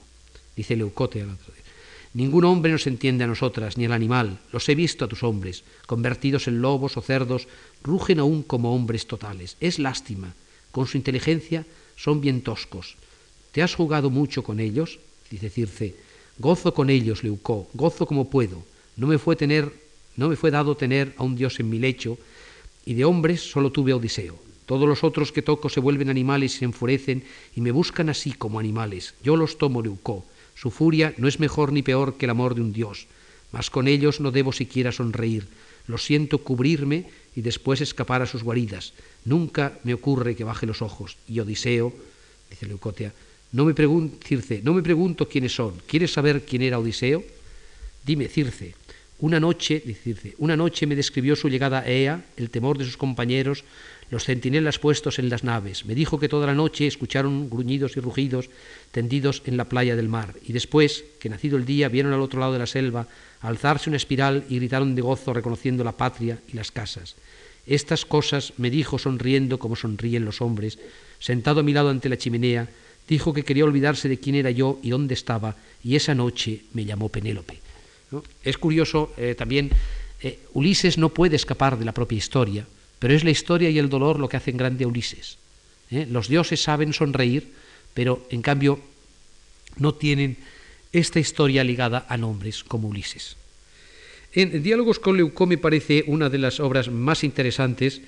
[0.55, 1.53] Dice Leucote al otro
[2.13, 4.39] Ningún hombre nos entiende a nosotras, ni el animal.
[4.51, 7.47] Los he visto a tus hombres, convertidos en lobos o cerdos,
[7.83, 9.57] rugen aún como hombres totales.
[9.59, 10.33] Es lástima.
[10.71, 12.97] Con su inteligencia son bien toscos.
[13.51, 14.99] ¿Te has jugado mucho con ellos?
[15.29, 15.95] Dice Circe.
[16.39, 18.63] Gozo con ellos, Leucó, gozo como puedo.
[18.95, 19.71] No me fue tener,
[20.15, 22.17] no me fue dado tener a un dios en mi lecho,
[22.85, 24.39] y de hombres solo tuve a Odiseo.
[24.65, 27.23] Todos los otros que toco se vuelven animales y se enfurecen
[27.55, 29.15] y me buscan así como animales.
[29.23, 30.25] Yo los tomo, Leucó.
[30.59, 33.07] Su furia no es mejor ni peor que el amor de un dios,
[33.53, 35.47] mas con ellos no debo siquiera sonreír.
[35.87, 38.91] Lo siento cubrirme y después escapar a sus guaridas.
[39.23, 41.15] Nunca me ocurre que baje los ojos.
[41.29, 41.93] Y Odiseo,
[42.49, 43.13] dice Leucotea,
[43.53, 45.75] no me, Circe, no me pregunto quiénes son.
[45.87, 47.23] ¿Quieres saber quién era Odiseo?
[48.05, 48.75] Dime, Circe,
[49.19, 52.83] una noche, dice Circe, una noche me describió su llegada a Ea, el temor de
[52.83, 53.63] sus compañeros,
[54.11, 55.85] los centinelas puestos en las naves.
[55.85, 58.49] Me dijo que toda la noche escucharon gruñidos y rugidos
[58.91, 62.39] tendidos en la playa del mar, y después, que nacido el día, vieron al otro
[62.39, 63.07] lado de la selva
[63.41, 67.15] alzarse una espiral y gritaron de gozo reconociendo la patria y las casas.
[67.65, 70.79] Estas cosas me dijo sonriendo como sonríen los hombres,
[71.19, 72.67] sentado a mi lado ante la chimenea,
[73.07, 76.85] dijo que quería olvidarse de quién era yo y dónde estaba, y esa noche me
[76.85, 77.59] llamó Penélope.
[78.43, 79.69] Es curioso eh, también,
[80.21, 82.65] eh, Ulises no puede escapar de la propia historia,
[82.99, 85.37] pero es la historia y el dolor lo que hacen grande a Ulises.
[85.89, 86.05] ¿eh?
[86.09, 87.47] Los dioses saben sonreír,
[87.93, 88.79] pero en cambio
[89.77, 90.37] no tienen
[90.91, 93.37] esta historia ligada a nombres como Ulises.
[94.33, 98.01] En Diálogos con Leucó me parece una de las obras más interesantes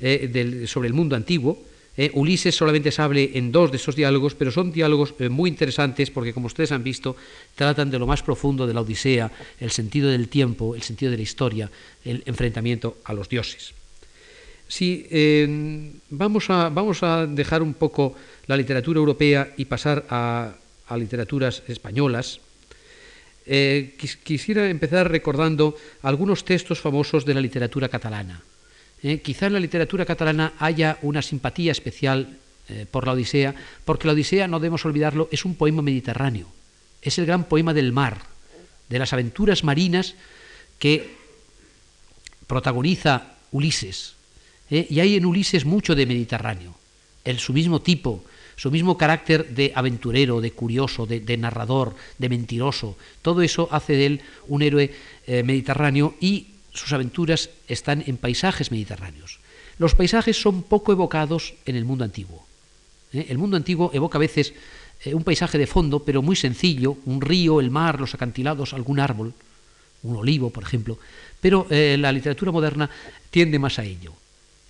[0.00, 1.58] eh, sobre el mundo antiguo.
[1.96, 6.10] Eh, Ulises solamente se hable en dos de esos diálogos, pero son diálogos muy interesantes
[6.10, 7.16] porque, como ustedes han visto,
[7.54, 11.18] tratan de lo más profundo de la Odisea, el sentido del tiempo, el sentido de
[11.18, 11.70] la historia,
[12.04, 13.74] el enfrentamiento a los dioses.
[14.74, 15.06] Si
[16.10, 18.16] vamos, a, vamos a dejar un poco
[18.48, 20.50] la literatura europea y pasar a,
[20.98, 22.40] literaturas españolas,
[23.46, 28.42] eh, quisiera empezar recordando algunos textos famosos de la literatura catalana.
[29.00, 32.34] Eh, quizá en la literatura catalana haya una simpatía especial
[32.68, 36.48] eh, por la Odisea, porque la Odisea, no debemos olvidarlo, es un poema mediterráneo,
[37.00, 38.22] es el gran poema del mar,
[38.88, 40.16] de las aventuras marinas
[40.80, 41.14] que
[42.48, 44.14] protagoniza Ulises,
[44.70, 44.86] ¿eh?
[44.88, 46.74] y hay en Ulises mucho de Mediterráneo,
[47.24, 48.24] el, su mismo tipo,
[48.56, 54.06] su mismo carácter de aventurero, de curioso, de, narrador, de mentiroso, todo eso hace de
[54.06, 54.92] él un héroe
[55.26, 59.40] eh, mediterráneo y sus aventuras están en paisajes mediterráneos.
[59.78, 62.46] Los paisajes son poco evocados en el mundo antiguo.
[63.12, 63.26] ¿eh?
[63.28, 64.54] El mundo antiguo evoca a veces
[65.06, 69.34] un paisaje de fondo, pero muy sencillo, un río, el mar, los acantilados, algún árbol,
[70.02, 70.98] un olivo, por ejemplo,
[71.42, 72.88] pero la literatura moderna
[73.30, 74.14] tiende más a ello.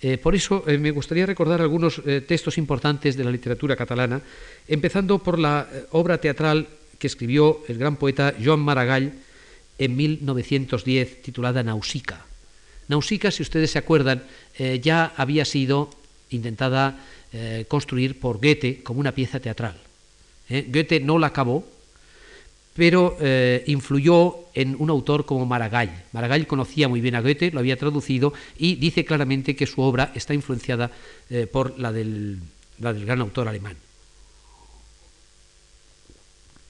[0.05, 4.21] Eh, por eso eh, me gustaría recordar algunos eh, textos importantes de la literatura catalana,
[4.67, 6.67] empezando por la obra teatral
[6.99, 9.13] que escribió el gran poeta Joan Maragall
[9.79, 12.23] en 1910, titulada Nausica.
[12.87, 14.21] Nausica, si ustedes se acuerdan,
[14.79, 15.89] ya había sido
[16.29, 16.99] intentada
[17.67, 19.75] construir por Goethe como una pieza teatral.
[20.47, 21.65] Goethe no la acabó,
[22.75, 26.03] pero eh, influyó en un autor como Maragall.
[26.11, 30.11] Maragall conocía muy bien a Goethe, lo había traducido y dice claramente que su obra
[30.13, 30.91] está influenciada
[31.29, 32.39] eh, por la del,
[32.77, 33.77] gran autor alemán.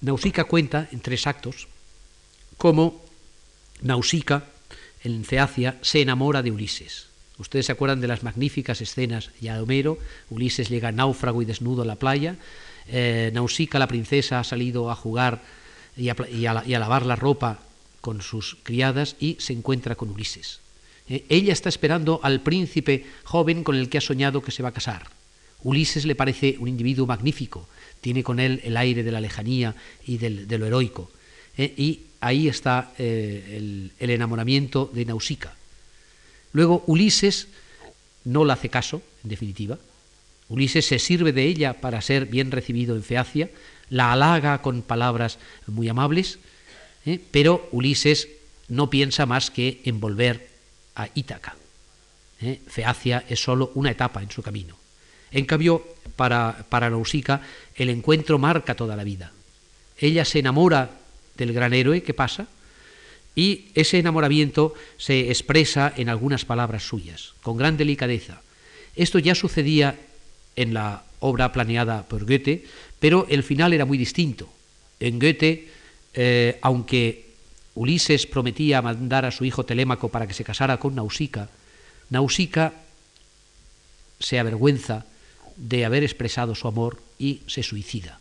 [0.02, 1.68] Nausicaa cuenta en tres actos
[2.58, 3.02] cómo
[3.82, 4.46] Nausicaa,
[5.04, 7.08] en Ceacia, se enamora de Ulises.
[7.40, 9.98] Ustedes se acuerdan de las magníficas escenas ya de Homero,
[10.30, 12.36] Ulises llega náufrago y desnudo a la playa,
[12.88, 15.42] eh, Nausicaa, la princesa, ha salido a jugar
[15.98, 17.60] y a, lavar la ropa
[18.02, 20.60] con sus criadas y se encuentra con Ulises.
[21.08, 24.70] Eh, ella está esperando al príncipe joven con el que ha soñado que se va
[24.70, 25.10] a casar.
[25.64, 27.68] Ulises le parece un individuo magnífico,
[28.02, 31.10] tiene con él el aire de la lejanía y de lo heroico.
[31.58, 35.54] Eh, y ahí está eh, el, enamoramiento de Nausicaa.
[36.54, 37.48] Luego Ulises
[38.24, 39.78] no le hace caso, en definitiva.
[40.50, 43.50] Ulises se sirve de ella para ser bien recibido en Feacia,
[43.90, 46.40] la halaga con palabras muy amables,
[47.06, 47.20] ¿eh?
[47.32, 48.28] pero Ulises
[48.68, 50.50] no piensa más que en volver
[50.96, 51.56] a Ítaca.
[52.42, 52.60] ¿eh?
[52.68, 54.76] Feacia es solo una etapa en su camino.
[55.32, 57.42] En cambio, para, para Nausicaa,
[57.76, 59.32] el encuentro marca toda la vida.
[59.98, 60.92] Ella se enamora
[61.38, 62.48] del gran héroe que pasa
[63.36, 68.42] y ese enamoramiento se expresa en algunas palabras suyas, con gran delicadeza.
[68.96, 70.00] Esto ya sucedía
[70.56, 72.66] en la obra planeada por Goethe,
[73.00, 74.50] pero el final era muy distinto.
[75.00, 75.68] En Goethe,
[76.14, 77.26] eh, aunque
[77.76, 81.50] Ulises prometía mandar a su hijo Telémaco para que se casara con Nausicaa,
[82.10, 82.74] Nausicaa
[84.20, 85.06] se avergüenza
[85.58, 88.20] de haber expresado su amor y se suicida.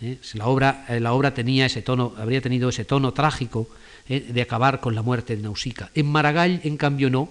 [0.00, 0.18] ¿Eh?
[0.34, 3.68] La, obra, eh, la, obra, tenía ese tono, habría tenido ese tono trágico
[4.08, 5.90] de acabar con la muerte de Nausicaa.
[5.94, 7.30] En Maragall, en cambio, no.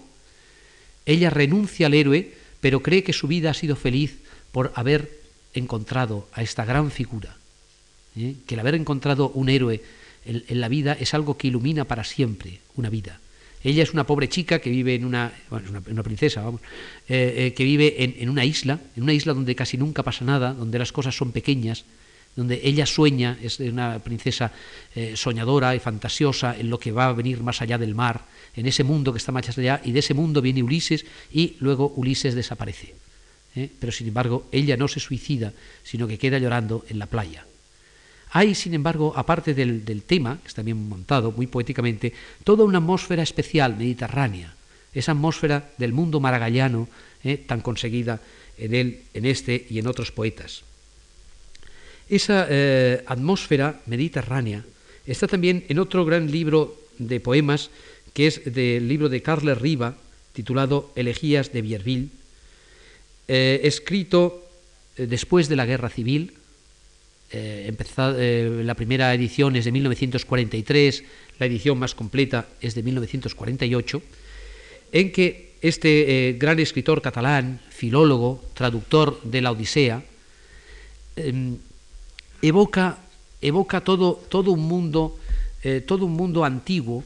[1.05, 4.19] Ella renuncia al héroe, pero cree que su vida ha sido feliz
[4.53, 5.20] por haber
[5.53, 7.35] encontrado a esta gran figura,
[8.15, 8.35] ¿eh?
[8.45, 9.81] que el haber encontrado un héroe
[10.25, 13.19] en, la vida es algo que ilumina para siempre una vida.
[13.63, 16.61] Ella es una pobre chica que vive en una, una, princesa, vamos,
[17.07, 20.53] eh, eh, que vive en, una isla, en una isla donde casi nunca pasa nada,
[20.53, 21.85] donde las cosas son pequeñas,
[22.35, 24.51] donde ella sueña, es una princesa
[25.15, 28.21] soñadora y fantasiosa en lo que va a venir más allá del mar,
[28.55, 31.93] en ese mundo que está más allá, y de ese mundo viene Ulises y luego
[31.95, 32.95] Ulises desaparece.
[33.55, 33.69] ¿Eh?
[33.79, 37.45] Pero sin embargo, ella no se suicida, sino que queda llorando en la playa.
[38.31, 43.23] Hay, sin embargo, aparte del, tema, que está bien montado muy poéticamente, toda una atmósfera
[43.23, 44.55] especial mediterránea,
[44.93, 46.87] esa atmósfera del mundo maragallano
[47.23, 47.37] ¿eh?
[47.37, 48.21] tan conseguida
[48.57, 50.63] en él, en este y en otros poetas.
[52.07, 54.63] Esa eh, atmósfera mediterránea
[55.05, 57.69] está también en otro gran libro de poemas,
[58.13, 59.95] que es del libro de Carles Riva,
[60.33, 62.09] titulado Elegías de Vierville,
[63.33, 64.43] eh, escrito
[64.97, 66.33] eh, después de la Guerra Civil.
[67.31, 71.03] la primera edición es de 1943,
[71.39, 74.01] la edición más completa es de 1948,
[74.91, 80.03] en que este gran escritor catalán, filólogo, traductor de la Odisea,
[81.15, 81.55] em,
[82.41, 82.97] evoca,
[83.41, 85.17] evoca todo, todo, un mundo,
[85.63, 87.05] eh, todo un mundo antiguo,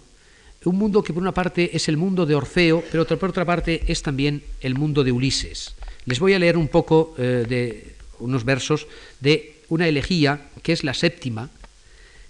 [0.66, 3.84] un mundo que por una parte es el mundo de Orfeo, pero por otra parte
[3.86, 5.76] es también el mundo de Ulises.
[6.06, 8.88] Les voy a leer un poco eh, de unos versos
[9.20, 11.50] de una elegía que es la séptima,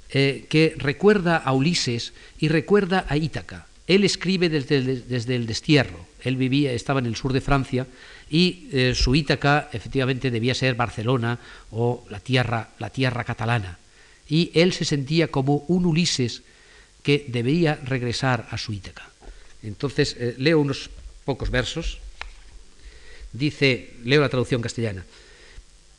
[0.10, 3.68] eh, que recuerda a Ulises y recuerda a Ítaca.
[3.88, 6.08] Él escribe desde el destierro.
[6.24, 7.86] Él vivía, estaba en el sur de Francia
[8.32, 11.38] y eh, su Ítaca efectivamente debía ser Barcelona
[11.70, 13.78] o la tierra, la tierra catalana.
[14.28, 16.42] Y él se sentía como un Ulises
[17.04, 19.08] que debía regresar a su Ítaca.
[19.62, 20.90] Entonces, leo unos
[21.26, 22.00] pocos versos.
[23.36, 25.04] Dice, leo la traducción castellana.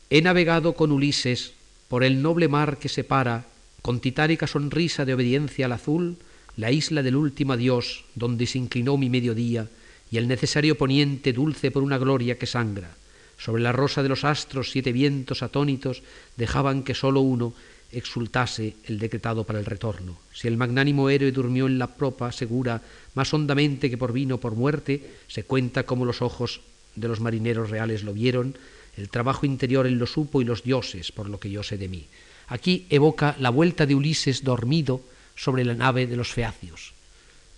[0.09, 1.53] He navegado con Ulises
[1.87, 3.45] por el noble mar que separa,
[3.83, 6.17] con titánica sonrisa de obediencia al azul,
[6.55, 9.67] la isla del último adiós, donde se inclinó mi mediodía,
[10.09, 12.95] y el necesario poniente dulce por una gloria que sangra.
[13.37, 16.01] Sobre la rosa de los astros siete vientos atónitos
[16.37, 17.53] dejaban que sólo uno
[17.91, 20.17] exultase el decretado para el retorno.
[20.33, 22.81] Si el magnánimo héroe durmió en la propa segura
[23.13, 26.61] más hondamente que por vino por muerte, se cuenta como los ojos
[26.97, 28.57] de los marineros reales lo vieron,
[28.97, 31.87] el trabajo interior él lo supo y los dioses, por lo que yo sé de
[31.87, 32.05] mí.
[32.47, 35.01] Aquí evoca la vuelta de Ulises dormido
[35.35, 36.93] sobre la nave de los feacios.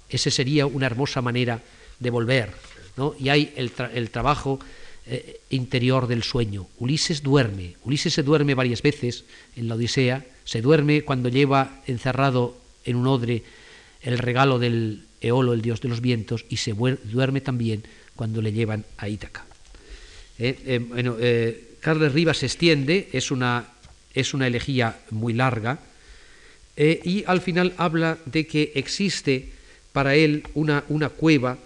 [0.09, 1.61] Ese sería una hermosa manera
[1.99, 2.51] de volver,
[2.97, 3.15] ¿no?
[3.17, 4.59] y hay el, trabajo
[5.05, 6.67] eh, interior del sueño.
[6.79, 9.23] Ulises duerme, Ulises se duerme varias veces
[9.55, 13.43] en la Odisea, se duerme cuando lleva encerrado en un odre
[14.01, 17.83] el regalo del Eolo, el dios de los vientos, y se duerme también
[18.15, 19.45] cuando le llevan a Ítaca.
[20.37, 21.17] Eh, eh, bueno,
[21.81, 23.67] Carles Rivas se extiende, es una,
[24.13, 25.79] es una elegía muy larga,
[26.77, 29.49] y al final habla de que existe
[29.91, 31.57] para él una, una cueva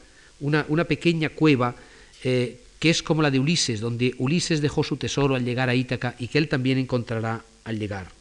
[0.44, 1.76] una, pequeña cueva
[2.24, 5.76] eh, que es como la de Ulises, donde Ulises dejó su tesoro al llegar a
[5.76, 8.12] Ítaca y que él también encontrará al llegar.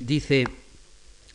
[0.00, 0.46] Dice,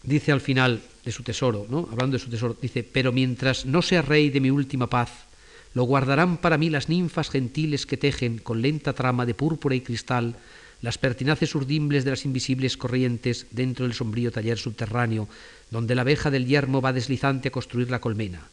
[0.01, 1.87] dice al final de su tesoro, ¿no?
[1.91, 5.25] hablando de su tesoro, dice, pero mientras no sea rey de mi última paz,
[5.73, 9.81] lo guardarán para mí las ninfas gentiles que tejen con lenta trama de púrpura y
[9.81, 10.35] cristal
[10.81, 15.29] las pertinaces urdimbles de las invisibles corrientes dentro del sombrío taller subterráneo,
[15.71, 18.49] donde la abeja del yermo va deslizante a construir la colmena.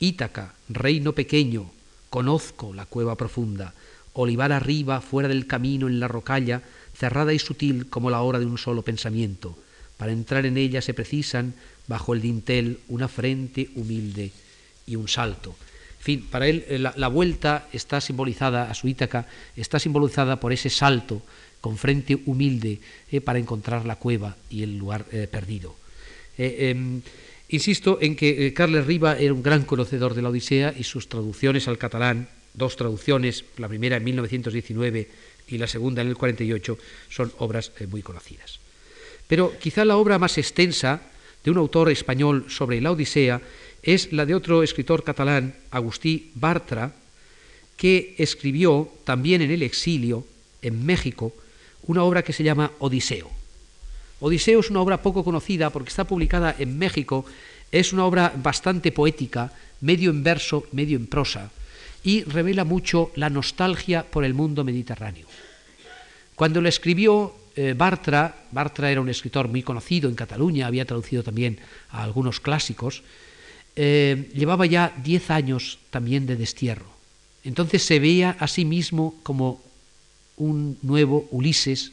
[0.00, 1.70] Ítaca, reino pequeño,
[2.08, 3.74] conozco la cueva profunda,
[4.14, 6.62] olivar arriba, fuera del camino, en la rocalla,
[6.94, 9.56] cerrada y sutil como la hora de un solo pensamiento.
[9.98, 11.54] Para entrar en ella se precisan,
[11.86, 14.32] bajo el dintel, una frente humilde
[14.86, 15.56] y un salto.
[15.98, 20.52] En fin, para él eh, la, vuelta está simbolizada, a su Ítaca, está simbolizada por
[20.52, 21.22] ese salto
[21.60, 25.74] con frente humilde eh, para encontrar la cueva y el lugar eh, perdido.
[26.38, 27.02] Em,
[27.48, 31.68] Insisto en que Carles Riva era un gran conocedor de la Odisea y sus traducciones
[31.68, 35.08] al catalán, dos traducciones, la primera en 1919
[35.46, 36.76] y la segunda en el 48,
[37.08, 38.58] son obras muy conocidas.
[39.28, 41.02] Pero quizá la obra más extensa
[41.46, 43.40] de un autor español sobre la Odisea
[43.80, 46.92] es la de otro escritor catalán, Agustí Bartra,
[47.76, 50.26] que escribió también en el exilio,
[50.60, 51.32] en México,
[51.86, 53.30] una obra que se llama Odiseo.
[54.18, 57.24] Odiseo es una obra poco conocida porque está publicada en México,
[57.70, 61.52] es una obra bastante poética, medio en verso, medio en prosa,
[62.02, 65.28] y revela mucho la nostalgia por el mundo mediterráneo.
[66.34, 71.22] Cuando lo escribió eh, Bartra, Bartra era un escritor muy conocido en Cataluña, había traducido
[71.22, 71.58] también
[71.90, 73.02] a algunos clásicos,
[73.74, 76.86] eh, llevaba ya diez años también de destierro.
[77.44, 79.62] Entonces se veía a sí mismo como
[80.36, 81.92] un nuevo Ulises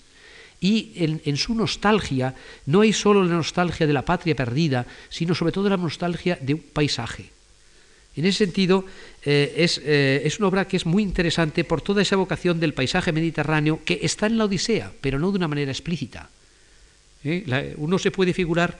[0.59, 2.35] y en, su nostalgia
[2.65, 6.53] no hay solo la nostalgia de la patria perdida, sino sobre todo la nostalgia de
[6.53, 7.31] un paisaje.
[8.15, 8.85] En ese sentido,
[9.25, 13.79] es, es, una obra que es muy interesante por toda esa evocación del paisaje mediterráneo
[13.85, 16.29] que está en la Odisea, pero no de una manera explícita.
[17.77, 18.77] uno se puede figurar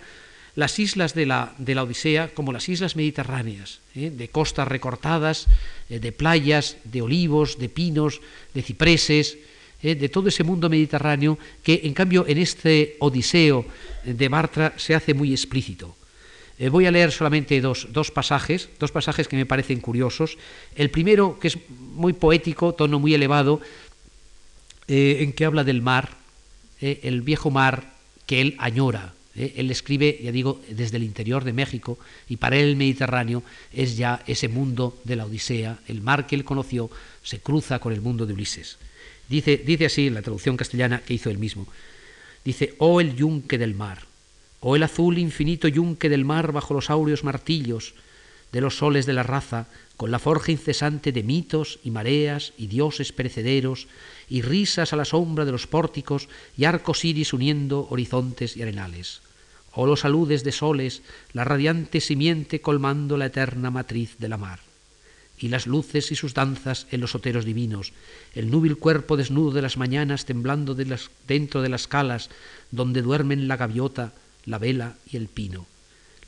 [0.56, 5.48] las islas de la, de la Odisea como las islas mediterráneas, de costas recortadas,
[5.90, 8.22] de playas, de olivos, de pinos,
[8.54, 9.38] de cipreses,
[9.82, 13.66] de todo ese mundo mediterráneo que en cambio en este Odiseo
[14.04, 15.96] de Bartra se hace muy explícito.
[16.60, 20.38] Eh, voy a leer solamente dos, pasajes, dos pasajes que me parecen curiosos.
[20.76, 23.60] El primero, que es muy poético, tono muy elevado,
[24.88, 26.18] eh, en que habla del mar,
[26.82, 27.94] eh, el viejo mar
[28.26, 29.14] que él añora.
[29.36, 31.98] Él escribe, ya digo, desde el interior de México,
[32.30, 33.42] y para él el Mediterráneo
[33.74, 36.92] es ya ese mundo de la Odisea, el mar que él conoció
[37.24, 38.78] se cruza con el mundo de Ulises.
[39.28, 41.66] Dice, dice así en la traducción castellana que hizo él mismo.
[42.46, 44.06] Dice, oh el yunque del mar,
[44.64, 47.94] oh el azul infinito yunque del mar bajo los áureos martillos
[48.54, 52.68] de los soles de la raza, con la forja incesante de mitos y mareas y
[52.68, 53.88] dioses perecederos,
[54.30, 59.22] y risas a la sombra de los pórticos y arcos iris uniendo horizontes y arenales.
[59.74, 61.02] Oh los saludes de soles,
[61.34, 64.60] la radiante simiente colmando la eterna matriz de la mar
[65.40, 67.92] y las luces y sus danzas en los oteros divinos,
[68.34, 72.30] el núbil cuerpo desnudo de las mañanas temblando de las, dentro de las calas
[72.72, 74.14] donde duermen la gaviota,
[74.46, 75.66] la vela y el pino,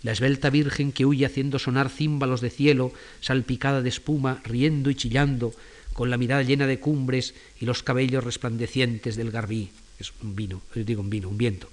[0.04, 4.96] la esbelta virgen que huye haciendo sonar címbalos de cielo, salpicada de espuma, riendo y
[4.96, 5.54] chillando,
[5.94, 10.62] con la mirada llena de cumbres y los cabellos resplandecientes del garbí, es un vino,
[10.76, 11.70] yo digo un vino, un viento.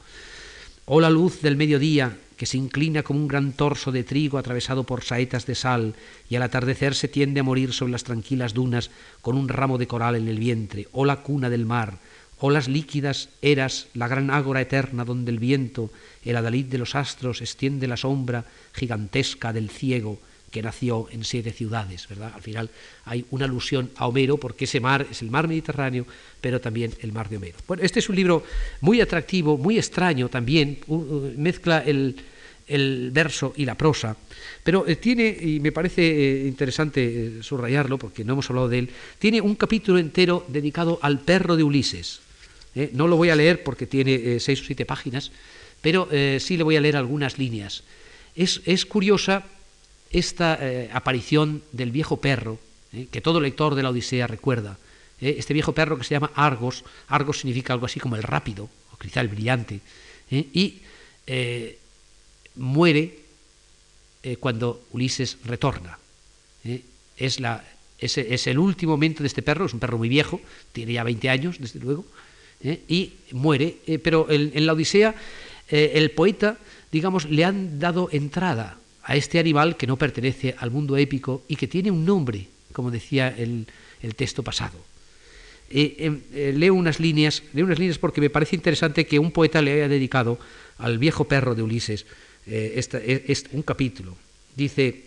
[0.85, 4.85] Oh la luz del mediodía, que se inclina como un gran torso de trigo atravesado
[4.85, 5.95] por saetas de sal,
[6.29, 8.91] y al atardecer se tiende a morir sobre las tranquilas dunas
[9.21, 11.99] con un ramo de coral en el vientre, o la cuna del mar,
[12.43, 15.93] o las líquidas eras, la gran ágora eterna donde el viento,
[16.25, 20.19] el adalid de los astros, extiende la sombra gigantesca del ciego,
[20.51, 22.33] que nació en siete ciudades, ¿verdad?
[22.35, 22.69] Al final
[23.05, 26.05] hay una alusión a Homero porque ese mar es el mar Mediterráneo,
[26.41, 27.59] pero también el mar de Homero.
[27.69, 28.45] Bueno, este es un libro
[28.81, 30.79] muy atractivo, muy extraño también,
[31.37, 32.17] mezcla el,
[33.13, 34.17] verso y la prosa,
[34.65, 38.81] pero eh, tiene, y me parece eh, interesante eh, subrayarlo porque no hemos hablado de
[38.81, 38.91] él,
[39.21, 42.32] tiene un capítulo entero dedicado al perro de Ulises.
[42.93, 45.31] No lo voy a leer porque tiene seis o siete páginas,
[45.81, 46.09] pero
[46.39, 47.83] sí le voy a leer algunas líneas.
[48.35, 49.45] Es, es curiosa
[50.13, 52.59] esta eh, aparición del viejo perro,
[52.93, 54.79] eh, que todo lector de la Odisea recuerda,
[55.21, 58.69] eh, este viejo perro que se llama Argos, Argos significa algo así como el rápido,
[58.93, 59.81] o quizá el brillante,
[60.31, 60.81] y
[62.57, 63.19] muere
[64.41, 65.99] cuando Ulises retorna.
[67.19, 67.63] Es, la,
[67.99, 70.41] es, el último momento de este perro, es un perro muy viejo,
[70.73, 72.07] tiene ya 20 años, desde luego,
[72.63, 75.15] y muere, pero en la Odisea
[75.69, 76.59] el poeta,
[76.93, 81.57] digamos, le han dado entrada a este animal que no pertenece al mundo épico y
[81.57, 83.67] que tiene un nombre, como decía el,
[84.17, 84.79] texto pasado.
[85.71, 89.31] Eh, em, eh, leo, unas líneas, leo unas líneas porque me parece interesante que un
[89.31, 90.39] poeta le haya dedicado
[90.79, 92.05] al viejo perro de Ulises
[92.47, 92.75] eh,
[93.29, 94.17] es, un capítulo.
[94.55, 95.07] Dice,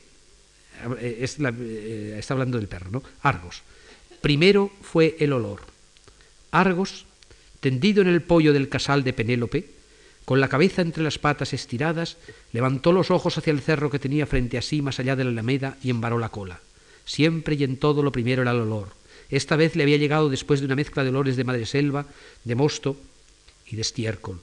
[1.19, 3.03] está hablando del perro, ¿no?
[3.21, 3.61] Argos.
[4.21, 5.61] Primero fue el olor.
[6.51, 7.05] Argos,
[7.65, 9.65] tendido en el pollo del casal de Penélope,
[10.23, 12.17] con la cabeza entre las patas estiradas,
[12.53, 15.31] levantó los ojos hacia el cerro que tenía frente a sí más allá de la
[15.31, 16.59] alameda y embaró la cola.
[17.05, 18.89] Siempre y en todo lo primero era el olor.
[19.31, 22.05] Esta vez le había llegado después de una mezcla de olores de madreselva,
[22.43, 22.97] de mosto
[23.65, 24.41] y de estiércol.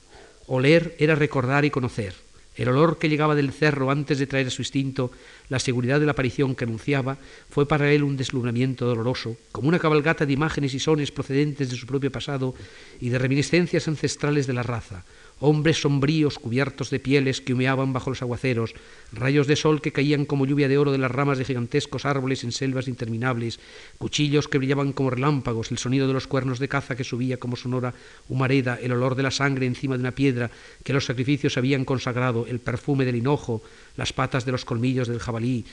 [0.48, 2.14] Oler era recordar y conocer.
[2.54, 5.10] El olor que llegaba del cerro antes de traer a su instinto
[5.48, 7.16] la seguridad de la aparición que anunciaba
[7.48, 11.76] fue para él un deslumbramiento doloroso, como una cabalgata de imágenes y sones procedentes de
[11.76, 12.54] su propio pasado
[13.00, 15.04] y de reminiscencias ancestrales de la raza,
[15.42, 18.74] hombres sombríos cubiertos de pieles que humeaban bajo los aguaceros,
[19.12, 22.44] rayos de sol que caían como lluvia de oro de las ramas de gigantescos árboles
[22.44, 23.58] en selvas interminables,
[23.98, 27.56] cuchillos que brillaban como relámpagos, el sonido de los cuernos de caza que subía como
[27.56, 27.92] sonora
[28.28, 30.50] humareda, el olor de la sangre encima de una piedra
[30.84, 33.62] que los sacrificios habían consagrado, el perfume del hinojo,
[33.96, 35.66] las patas de los colmillos del jabalí,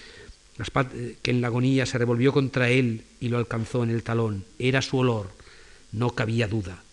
[0.59, 4.43] eh, que en la agonía se revolvió contra él y lo alcanzó en el talón.
[4.57, 5.29] Era su olor,
[5.91, 6.83] no cabía duda.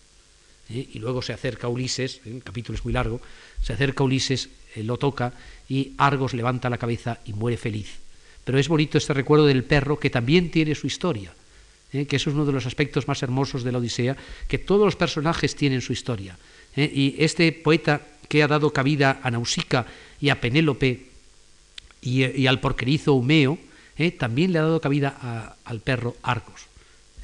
[0.69, 0.87] ¿Eh?
[0.93, 2.31] y luego se acerca Ulises, ¿eh?
[2.35, 3.21] el capítulo es muy largo,
[3.61, 5.33] se acerca Ulises, eh, lo toca
[5.69, 7.97] y Argos levanta la cabeza y muere feliz.
[8.43, 11.33] Pero es bonito este recuerdo del perro que también tiene su historia,
[11.91, 14.15] que es uno de los aspectos más hermosos de la Odisea,
[14.47, 16.37] que todos los personajes tienen su historia.
[16.75, 19.85] Y este poeta que ha dado cabida a Nausica
[20.21, 21.07] y a Penélope
[22.01, 23.57] y, al porquerizo Humeo,
[24.17, 26.67] también le ha dado cabida al perro Argos.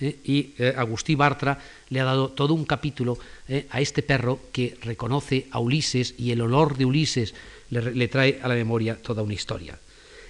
[0.02, 1.60] y eh, Agustí Bartra
[1.94, 3.18] le ha dado todo un capítulo
[3.48, 3.68] ¿eh?
[3.70, 7.34] a este perro que reconoce a Ulises y el olor de Ulises
[7.70, 9.80] le, trae a la memoria toda una historia.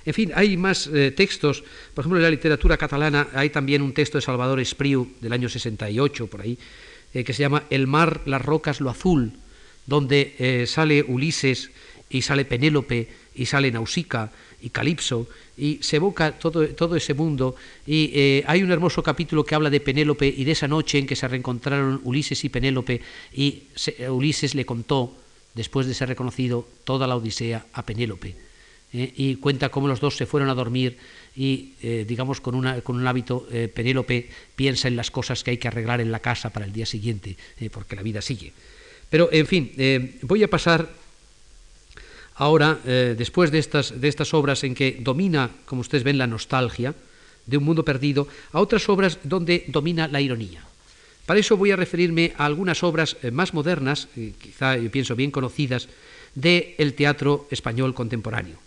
[0.06, 3.94] En fin, hay más eh, textos, por ejemplo, en la literatura catalana hay también un
[3.94, 6.58] texto de Salvador Espriu del año 68, por ahí,
[7.14, 9.32] eh, que se llama El mar, las rocas, lo azul,
[9.86, 11.72] donde sale Ulises
[12.10, 15.28] y sale Penélope y sale Nausica y Calipso
[15.58, 19.80] y se evoca todo, todo ese mundo y hay un hermoso capítulo que habla de
[19.80, 23.02] Penélope y de esa noche en que se reencontraron Ulises y Penélope
[23.34, 23.64] y
[24.10, 25.16] Ulises le contó,
[25.54, 28.36] después de ser reconocido, toda la Odisea a Penélope
[28.94, 30.98] eh, y cuenta cómo los dos se fueron a dormir
[31.36, 35.50] y, eh, digamos, con, una, con un hábito, eh, Penélope piensa en las cosas que
[35.50, 37.36] hay que arreglar en la casa para el día siguiente,
[37.72, 38.54] porque la vida sigue.
[39.10, 39.72] Pero, en fin,
[40.22, 40.90] voy a pasar
[42.36, 46.94] ahora, después de estas, obras en que domina, como ustedes ven, la nostalgia
[47.46, 50.64] de un mundo perdido, a otras obras donde domina la ironía.
[51.26, 54.08] Para eso voy a referirme a algunas obras más modernas,
[54.42, 55.88] quizá yo pienso bien conocidas,
[56.36, 58.58] del teatro español contemporáneo.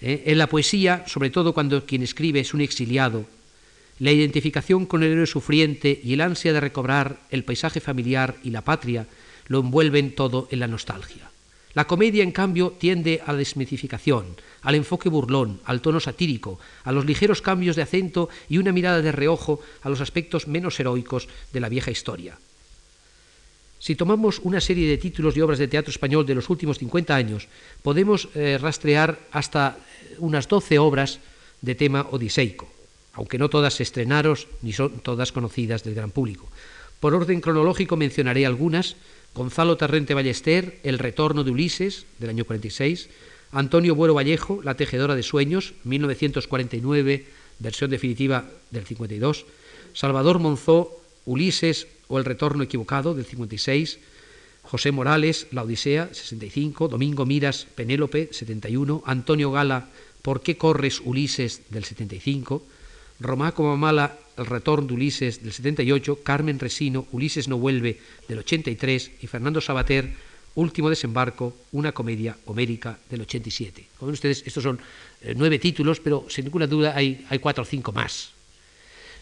[0.00, 0.22] ¿eh?
[0.26, 3.26] En la poesía, sobre todo cuando quien escribe es un exiliado,
[3.98, 8.50] la identificación con el héroe sufriente y el ansia de recobrar el paisaje familiar y
[8.50, 9.06] la patria
[9.46, 11.30] lo envuelven todo en la nostalgia.
[11.74, 16.92] La comedia, en cambio, tiende a la desmitificación, al enfoque burlón, al tono satírico, a
[16.92, 21.28] los ligeros cambios de acento y una mirada de reojo a los aspectos menos heroicos
[21.52, 22.38] de la vieja historia.
[23.80, 27.14] Si tomamos una serie de títulos y obras de teatro español de los últimos 50
[27.14, 27.48] años,
[27.82, 29.76] podemos eh, rastrear hasta
[30.18, 31.18] unas 12 obras
[31.60, 32.70] de tema odiseico,
[33.12, 36.48] aunque no todas se estrenaron ni son todas conocidas del gran público.
[37.00, 38.96] Por orden cronológico mencionaré algunas.
[39.34, 43.10] Gonzalo Tarrente Ballester, El retorno de Ulises, del año 46.
[43.50, 47.26] Antonio Buero Vallejo, La tejedora de sueños, 1949,
[47.58, 49.46] versión definitiva del 52.
[49.92, 53.98] Salvador Monzó, Ulises o El retorno equivocado, del 56.
[54.62, 59.88] José Morales, La Odisea, 65, Domingo Miras, Penélope, 71, Antonio Gala,
[60.22, 62.62] ¿Por qué corres, Ulises, del 75,
[63.20, 68.38] Romá como mala, El retorno de Ulises, del 78, Carmen Resino, Ulises no vuelve, del
[68.38, 70.10] 83, y Fernando Sabater,
[70.54, 73.86] Último desembarco, una comedia homérica del 87.
[73.98, 74.78] Como ven ustedes, estos son
[75.20, 78.30] eh, nueve títulos, pero sin ninguna duda hay, cuatro o cinco más.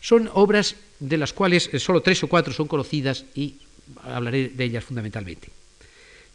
[0.03, 3.57] Son obras de las cuales eh, solo tres o cuatro son conocidas y
[4.05, 5.49] hablaré de ellas fundamentalmente.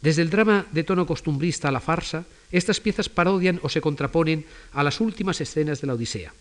[0.02, 4.46] Desde el drama de tono costumbrista a la farsa, estas piezas parodian o se contraponen
[4.72, 6.34] a las últimas escenas de la Odisea.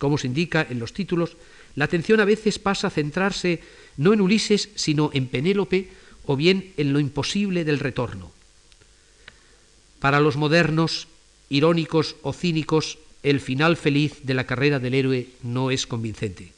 [0.00, 1.36] Como se indica en los títulos,
[1.76, 3.60] la atención a veces pasa a centrarse
[3.98, 5.90] no en Ulises, sino en Penélope
[6.24, 8.32] o bien en lo imposible del retorno.
[10.00, 11.06] Para los modernos,
[11.50, 16.52] irónicos o cínicos, el final feliz de la carrera del héroe no es convincente.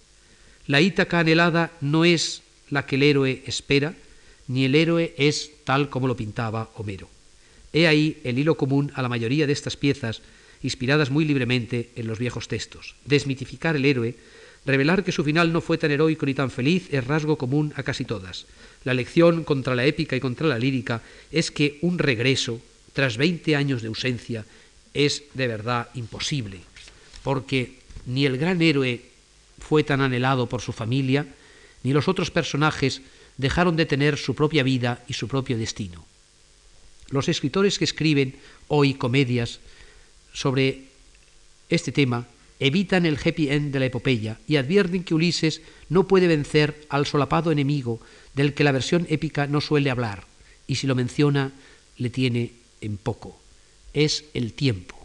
[0.68, 3.96] La Ítaca anhelada no es la que el héroe espera,
[4.46, 7.08] ni el héroe es tal como lo pintaba Homero.
[7.72, 10.22] He ahí el hilo común a la mayoría de estas piezas,
[10.62, 12.94] inspiradas muy libremente en los viejos textos.
[13.04, 14.14] Desmitificar el héroe,
[14.64, 17.82] revelar que su final no fue tan heroico ni tan feliz, es rasgo común a
[17.82, 18.46] casi todas.
[18.84, 22.60] La lección contra la épica y contra la lírica es que un regreso,
[22.92, 24.44] tras 20 años de ausencia,
[24.94, 26.60] es de verdad imposible,
[27.22, 29.00] porque ni el gran héroe
[29.58, 31.26] fue tan anhelado por su familia,
[31.82, 33.02] ni los otros personajes
[33.38, 36.04] dejaron de tener su propia vida y su propio destino.
[37.10, 38.36] Los escritores que escriben
[38.68, 39.60] hoy comedias
[40.32, 40.84] sobre
[41.68, 42.26] este tema
[42.58, 47.06] evitan el happy end de la epopeya y advierten que Ulises no puede vencer al
[47.06, 48.00] solapado enemigo
[48.34, 50.24] del que la versión épica no suele hablar,
[50.66, 51.52] y si lo menciona
[51.98, 53.40] le tiene en poco.
[53.92, 54.96] Es el tiempo.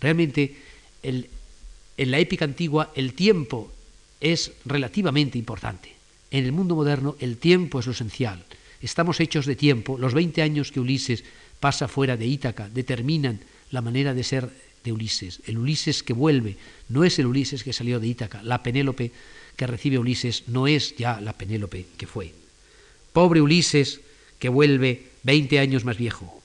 [0.00, 0.56] Realmente
[1.02, 3.72] en la épica antigua el tiempo
[4.20, 5.94] es relativamente importante.
[6.30, 8.44] En el mundo moderno el tiempo es lo esencial.
[8.82, 9.98] Estamos hechos de tiempo.
[9.98, 11.24] Los 20 años que Ulises
[11.58, 14.50] pasa fuera de Ítaca determinan la manera de ser
[14.84, 15.40] de Ulises.
[15.46, 16.56] El Ulises que vuelve
[16.88, 18.42] no es el Ulises que salió de Ítaca.
[18.42, 19.12] La Penélope
[19.56, 22.32] que recibe Ulises no es ya la Penélope que fue.
[23.12, 24.00] Pobre Ulises
[24.38, 26.42] que vuelve 20 años más viejo.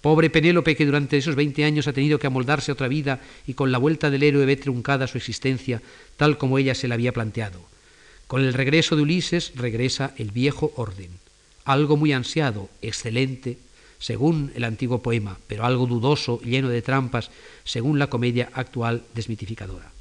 [0.00, 3.54] Pobre Penélope que durante esos 20 años ha tenido que amoldarse a otra vida y
[3.54, 5.82] con la vuelta del héroe ve truncada su existencia
[6.16, 7.60] tal como ella se la había planteado.
[8.26, 11.10] Con el regreso de Ulises regresa el viejo orden,
[11.64, 13.58] algo muy ansiado, excelente,
[14.02, 17.30] según el antiguo poema, pero algo dudoso, lleno de trampas,
[17.62, 19.92] según la comedia actual desmitificadora.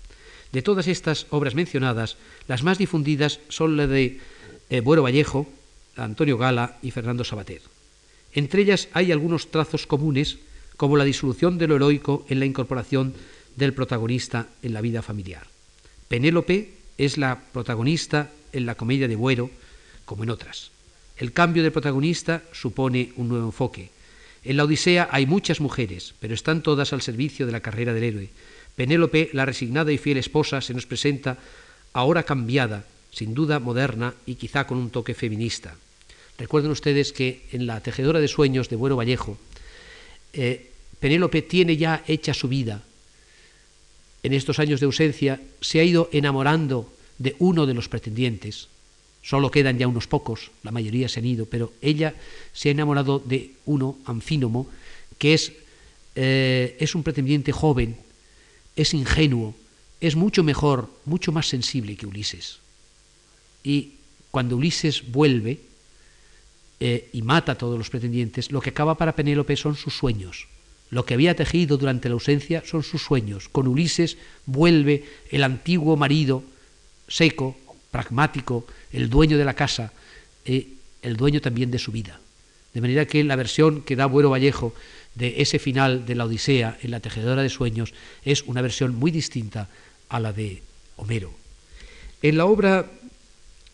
[0.51, 4.19] De todas estas obras mencionadas, las más difundidas son la de
[4.71, 5.47] eh, Buero Vallejo,
[5.95, 7.61] Antonio Gala y Fernando Sabater.
[8.33, 10.39] Entre ellas hay algunos trazos comunes,
[10.77, 13.13] como la disolución de lo heroico en la incorporación
[13.55, 15.45] del protagonista en la vida familiar.
[16.07, 19.51] Penélope es la protagonista en la comedia de Buero,
[20.05, 20.71] como en otras.
[21.17, 23.89] El cambio de protagonista supone un nuevo enfoque.
[24.43, 28.03] En la Odisea hay muchas mujeres, pero están todas al servicio de la carrera del
[28.03, 28.29] héroe.
[28.75, 31.37] Penélope, la resignada y fiel esposa, se nos presenta
[31.93, 35.75] ahora cambiada, sin duda moderna y quizá con un toque feminista.
[36.39, 39.37] Recuerden ustedes que en la Tejedora de Sueños de Bueno Vallejo,
[40.33, 42.81] eh, Penélope tiene ya hecha su vida.
[44.23, 48.69] En estos años de ausencia se ha ido enamorando de uno de los pretendientes.
[49.21, 52.15] Solo quedan ya unos pocos, la mayoría se han ido, pero ella
[52.53, 54.67] se ha enamorado de uno, Anfínomo,
[55.17, 55.53] que es,
[56.15, 57.97] eh, es un pretendiente joven,
[58.75, 59.53] es ingenuo,
[59.99, 62.57] es mucho mejor, mucho más sensible que Ulises.
[63.63, 63.93] Y
[64.31, 65.59] cuando Ulises vuelve
[66.79, 70.47] eh, y mata a todos los pretendientes, lo que acaba para Penélope son sus sueños.
[70.89, 73.47] Lo que había tejido durante la ausencia son sus sueños.
[73.49, 74.17] Con Ulises
[74.47, 76.43] vuelve el antiguo marido
[77.07, 77.55] seco,
[77.91, 79.91] pragmático, el dueño de la casa,
[80.45, 80.67] eh,
[81.01, 82.19] el dueño también de su vida.
[82.73, 84.73] De manera que la versión que da Buero Vallejo
[85.15, 89.11] de ese final de la Odisea en la tejedora de sueños es una versión muy
[89.11, 89.67] distinta
[90.07, 90.63] a la de
[90.95, 91.33] Homero.
[92.21, 92.89] En la obra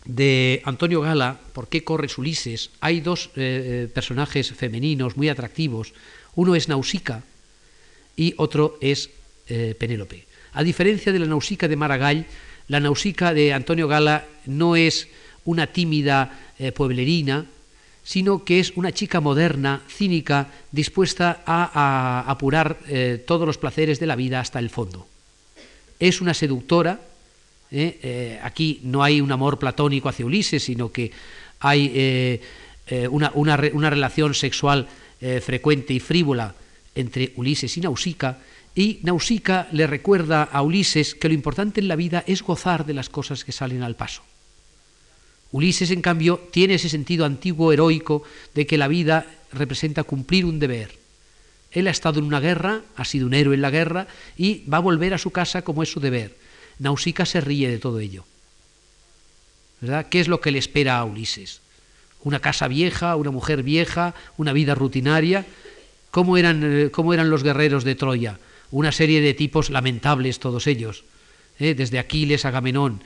[0.05, 5.93] de Antonio Gala, ¿Por qué corres Ulises?, hay dos eh, eh, personajes femeninos muy atractivos.
[6.35, 7.23] Uno es Nausica
[8.15, 9.09] y otro es
[9.49, 10.25] eh, Penélope.
[10.53, 12.25] A diferencia de la Nausica de Maragall,
[12.67, 15.07] la Nausica de Antonio Gala no es
[15.45, 16.39] una tímida
[16.75, 17.45] pueblerina,
[18.07, 24.05] sino que es una chica moderna, cínica, dispuesta a, apurar eh, todos los placeres de
[24.05, 25.05] la vida hasta el fondo.
[25.99, 27.01] Es una seductora,
[27.69, 27.99] ¿eh?
[28.01, 31.11] Eh, aquí no hay un amor platónico hacia Ulises, sino que
[31.59, 32.39] hay
[33.11, 34.87] una, una, relación sexual
[35.41, 36.55] frecuente y frívola
[36.95, 38.37] entre Ulises y Nausica,
[38.77, 42.93] y Nausica le recuerda a Ulises que lo importante en la vida es gozar de
[42.93, 44.21] las cosas que salen al paso.
[45.51, 48.21] Ulises, en cambio, tiene ese sentido antiguo heroico
[48.53, 50.91] de que la vida representa cumplir un deber.
[51.71, 54.05] Él ha estado en una guerra, ha sido un héroe en la guerra
[54.37, 56.37] y va a volver a su casa como es su deber.
[56.77, 58.25] Nausica se ríe de todo ello.
[59.81, 60.05] ¿Verdad?
[60.07, 61.61] ¿Qué es lo que le espera a Ulises?
[62.23, 65.47] Una casa vieja, una mujer vieja, una vida rutinaria.
[66.11, 68.37] ¿Cómo eran, eh, cómo eran los guerreros de Troya?
[68.71, 71.03] Una serie de tipos lamentables todos ellos,
[71.59, 71.73] ¿eh?
[71.73, 73.01] desde Aquiles a Agamenón,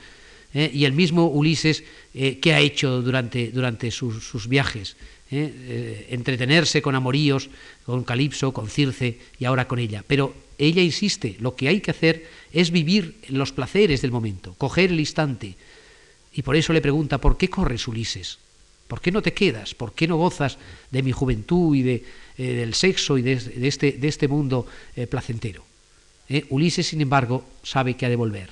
[0.54, 0.70] ¿eh?
[0.72, 1.84] y el mismo Ulises,
[2.14, 4.96] eh, ¿qué ha hecho durante, durante sus, viajes?
[5.30, 6.08] ¿Eh?
[6.10, 7.48] entretenerse con amoríos,
[7.86, 10.04] con Calipso, con Circe y ahora con ella.
[10.06, 14.90] Pero ella insiste, lo que hay que hacer es vivir los placeres del momento, coger
[14.90, 15.56] el instante.
[16.34, 18.38] Y por eso le pregunta, ¿por qué corres, Ulises?
[18.88, 19.74] ¿Por qué no te quedas?
[19.74, 20.58] ¿Por qué no gozas
[20.90, 22.04] de mi juventud y de,
[22.36, 24.66] del sexo y de, este, de este, mundo
[25.08, 25.64] placentero?
[26.48, 28.50] Ulises, sin embargo, sabe que ha de volver.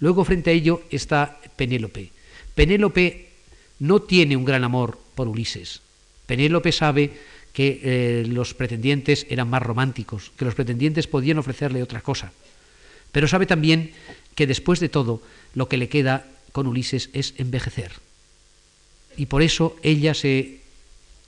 [0.00, 2.10] Luego frente a ello está Penélope.
[2.54, 3.28] Penélope
[3.80, 5.80] no tiene un gran amor por Ulises.
[6.26, 7.12] Penélope sabe
[7.52, 12.32] que eh, los pretendientes eran más románticos, que los pretendientes podían ofrecerle otra cosa.
[13.12, 13.92] Pero sabe también
[14.34, 15.22] que después de todo
[15.54, 17.92] lo que le queda con Ulises es envejecer.
[19.16, 20.60] Y por eso ella se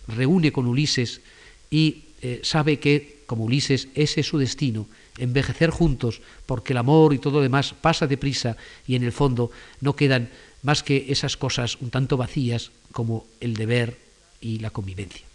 [0.07, 1.22] reúne con Ulises
[1.70, 4.86] y eh, sabe que, como Ulises, ese es su destino
[5.18, 8.56] envejecer juntos, porque el amor y todo lo demás pasa deprisa
[8.86, 9.50] y en el fondo
[9.80, 10.30] no quedan
[10.62, 13.96] más que esas cosas un tanto vacías como el deber
[14.40, 15.26] y la convivencia.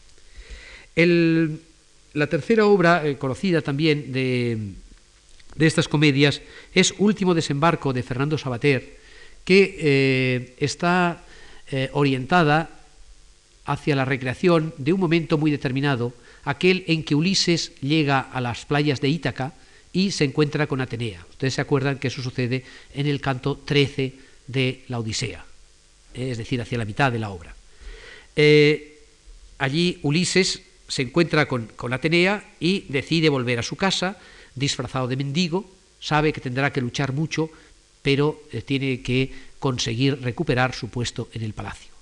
[0.96, 4.74] la tercera obra eh, conocida también de,
[5.60, 6.42] estas comedias
[6.74, 9.00] es Último desembarco de Fernando Sabater,
[9.44, 11.24] que eh, está
[11.94, 12.70] orientada
[13.66, 16.14] hacia la recreación de un momento muy determinado,
[16.44, 19.54] aquel en que Ulises llega a las playas de Ítaca,
[19.94, 21.26] y se encuentra con Atenea.
[21.30, 24.14] Ustedes se acuerdan que eso sucede en el canto 13
[24.48, 25.46] de la Odisea,
[26.14, 27.56] es decir, hacia la mitad de la obra.
[28.36, 29.00] Eh,
[29.60, 34.18] allí Ulises se encuentra con, Atenea y decide volver a su casa,
[34.56, 35.70] disfrazado de mendigo,
[36.00, 37.50] sabe que tendrá que luchar mucho,
[38.02, 41.94] pero eh, tiene que conseguir recuperar su puesto en el palacio.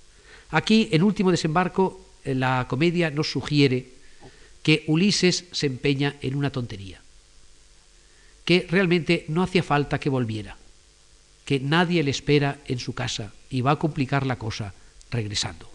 [0.49, 4.00] Aquí, en último desembarco, eh, la comedia nos sugiere
[4.63, 7.01] que Ulises se empeña en una tontería
[8.45, 10.57] que realmente no hacía falta que volviera,
[11.45, 14.73] que nadie le espera en su casa y va a complicar la cosa
[15.11, 15.69] regresando.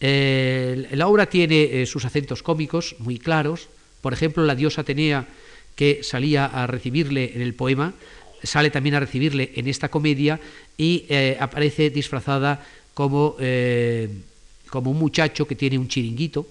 [0.00, 3.68] la obra tiene eh, sus acentos cómicos muy claros,
[4.00, 5.26] por ejemplo, la diosa Atenea
[5.74, 7.94] que salía a recibirle en el poema,
[8.42, 10.38] sale también a recibirle en esta comedia
[10.76, 12.64] y eh, aparece disfrazada
[12.94, 14.08] como, eh,
[14.70, 16.46] como un muchacho que tiene un chiringuito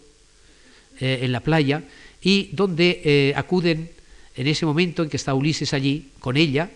[0.99, 1.83] en la playa
[2.21, 3.89] y donde acuden
[4.37, 6.69] en ese momento en que está Ulises allí con ella,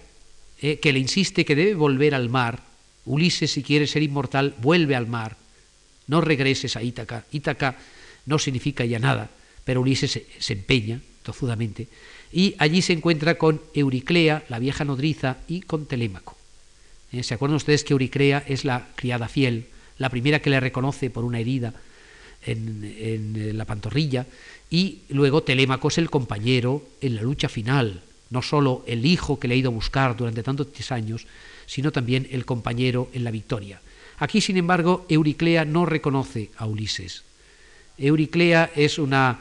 [0.62, 2.64] eh, que le insiste que debe volver al mar.
[3.06, 5.38] Ulises, si quiere ser inmortal, vuelve al mar.
[6.08, 7.26] No regreses a Ítaca.
[7.32, 7.78] Ítaca
[8.26, 9.30] no significa ya nada,
[9.64, 11.88] pero Ulises se, empeña tozudamente
[12.34, 16.38] y allí se encuentra con Euriclea, la vieja nodriza, y con Telémaco.
[17.12, 17.24] ¿Eh?
[17.24, 19.68] ¿Se acuerdan ustedes que Euriclea es la criada fiel,
[19.98, 21.74] la primera que le reconoce por una herida
[22.44, 24.26] en, la pantorrilla,
[24.70, 29.48] y luego Telémaco es el compañero en la lucha final, no solo el hijo que
[29.48, 31.28] le ha ido a buscar durante tantos años,
[31.66, 33.82] sino también el compañero en la victoria.
[34.20, 37.24] Aquí, sin embargo, Euriclea no reconoce a Ulises.
[37.98, 39.40] Euriclea es una,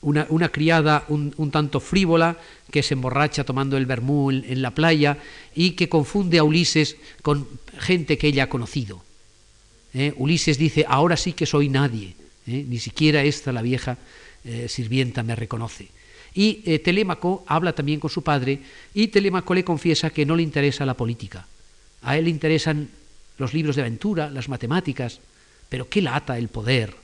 [0.00, 2.36] una, criada un, tanto frívola
[2.70, 5.18] que se emborracha tomando el vermú en, la playa
[5.54, 9.02] y que confunde a Ulises con gente que ella ha conocido.
[9.98, 10.12] ¿Eh?
[10.18, 12.14] Ulises dice, ahora sí que soy nadie,
[12.46, 12.66] ¿eh?
[12.68, 13.96] ni siquiera esta la vieja
[14.44, 15.88] eh, sirvienta me reconoce.
[16.34, 18.60] Y Telémaco habla también con su padre
[18.92, 21.46] y Telémaco le confiesa que no le interesa la política.
[22.02, 22.90] A él le interesan
[23.38, 25.18] los libros de aventura, las matemáticas,
[25.70, 26.94] pero qué lata el poder.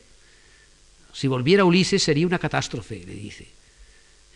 [1.15, 3.47] Si volviera Ulises sería una catástrofe, le dice.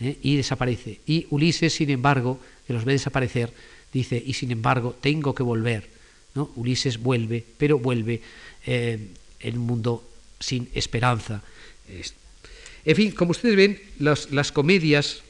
[0.00, 1.00] Y desaparece.
[1.06, 3.52] Y Ulises, sin embargo, que los ve desaparecer,
[3.92, 5.95] dice, y sin embargo, tengo que volver.
[6.36, 6.50] ¿No?
[6.56, 8.20] Ulises vuelve, pero vuelve
[8.66, 9.08] eh,
[9.40, 10.04] en un mundo
[10.38, 11.42] sin esperanza.
[12.84, 15.22] En fin, como ustedes ven, las comedias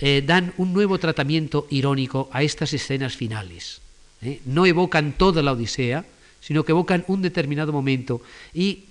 [0.00, 3.80] eh, dan un nuevo tratamiento irónico a estas escenas finales.
[4.22, 4.40] ¿eh?
[4.46, 6.04] No evocan toda la Odisea,
[6.40, 8.22] sino que evocan un determinado momento
[8.54, 8.84] y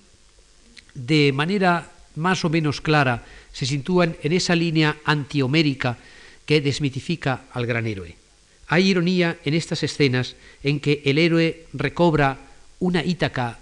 [0.93, 5.97] de manera más o menos clara se sitúan en esa línea antihomérica
[6.45, 8.26] que desmitifica al gran héroe.
[8.68, 12.38] Hay ironía en estas escenas en que el héroe recobra
[12.80, 13.59] una Ítaca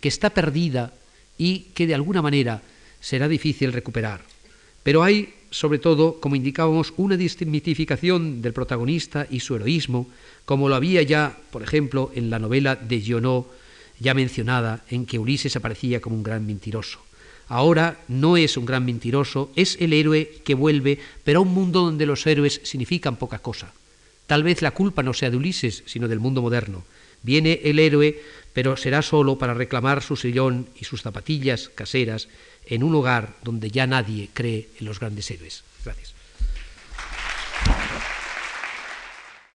[0.00, 0.92] que está perdida
[1.38, 2.62] y que de alguna manera
[3.00, 4.20] será difícil recuperar.
[4.82, 10.08] Pero hay, sobre todo, como indicábamos, una desmitificación del protagonista y su heroísmo,
[10.44, 13.46] como lo había ya, por ejemplo, en la novela de Giono,
[13.98, 17.00] ya mencionada, en que Ulises aparecía como un gran mentiroso.
[17.48, 21.80] Ahora no es un gran mentiroso, es el héroe que vuelve, pero a un mundo
[21.80, 23.72] donde los héroes significan poca cosa.
[24.28, 26.84] Tal vez la culpa no sea de Ulises, sino del mundo moderno.
[27.22, 28.20] Viene el héroe,
[28.52, 32.28] pero será solo para reclamar su sillón y sus zapatillas caseras
[32.66, 35.64] en un hogar donde ya nadie cree en los grandes héroes.
[35.82, 36.17] Gracias.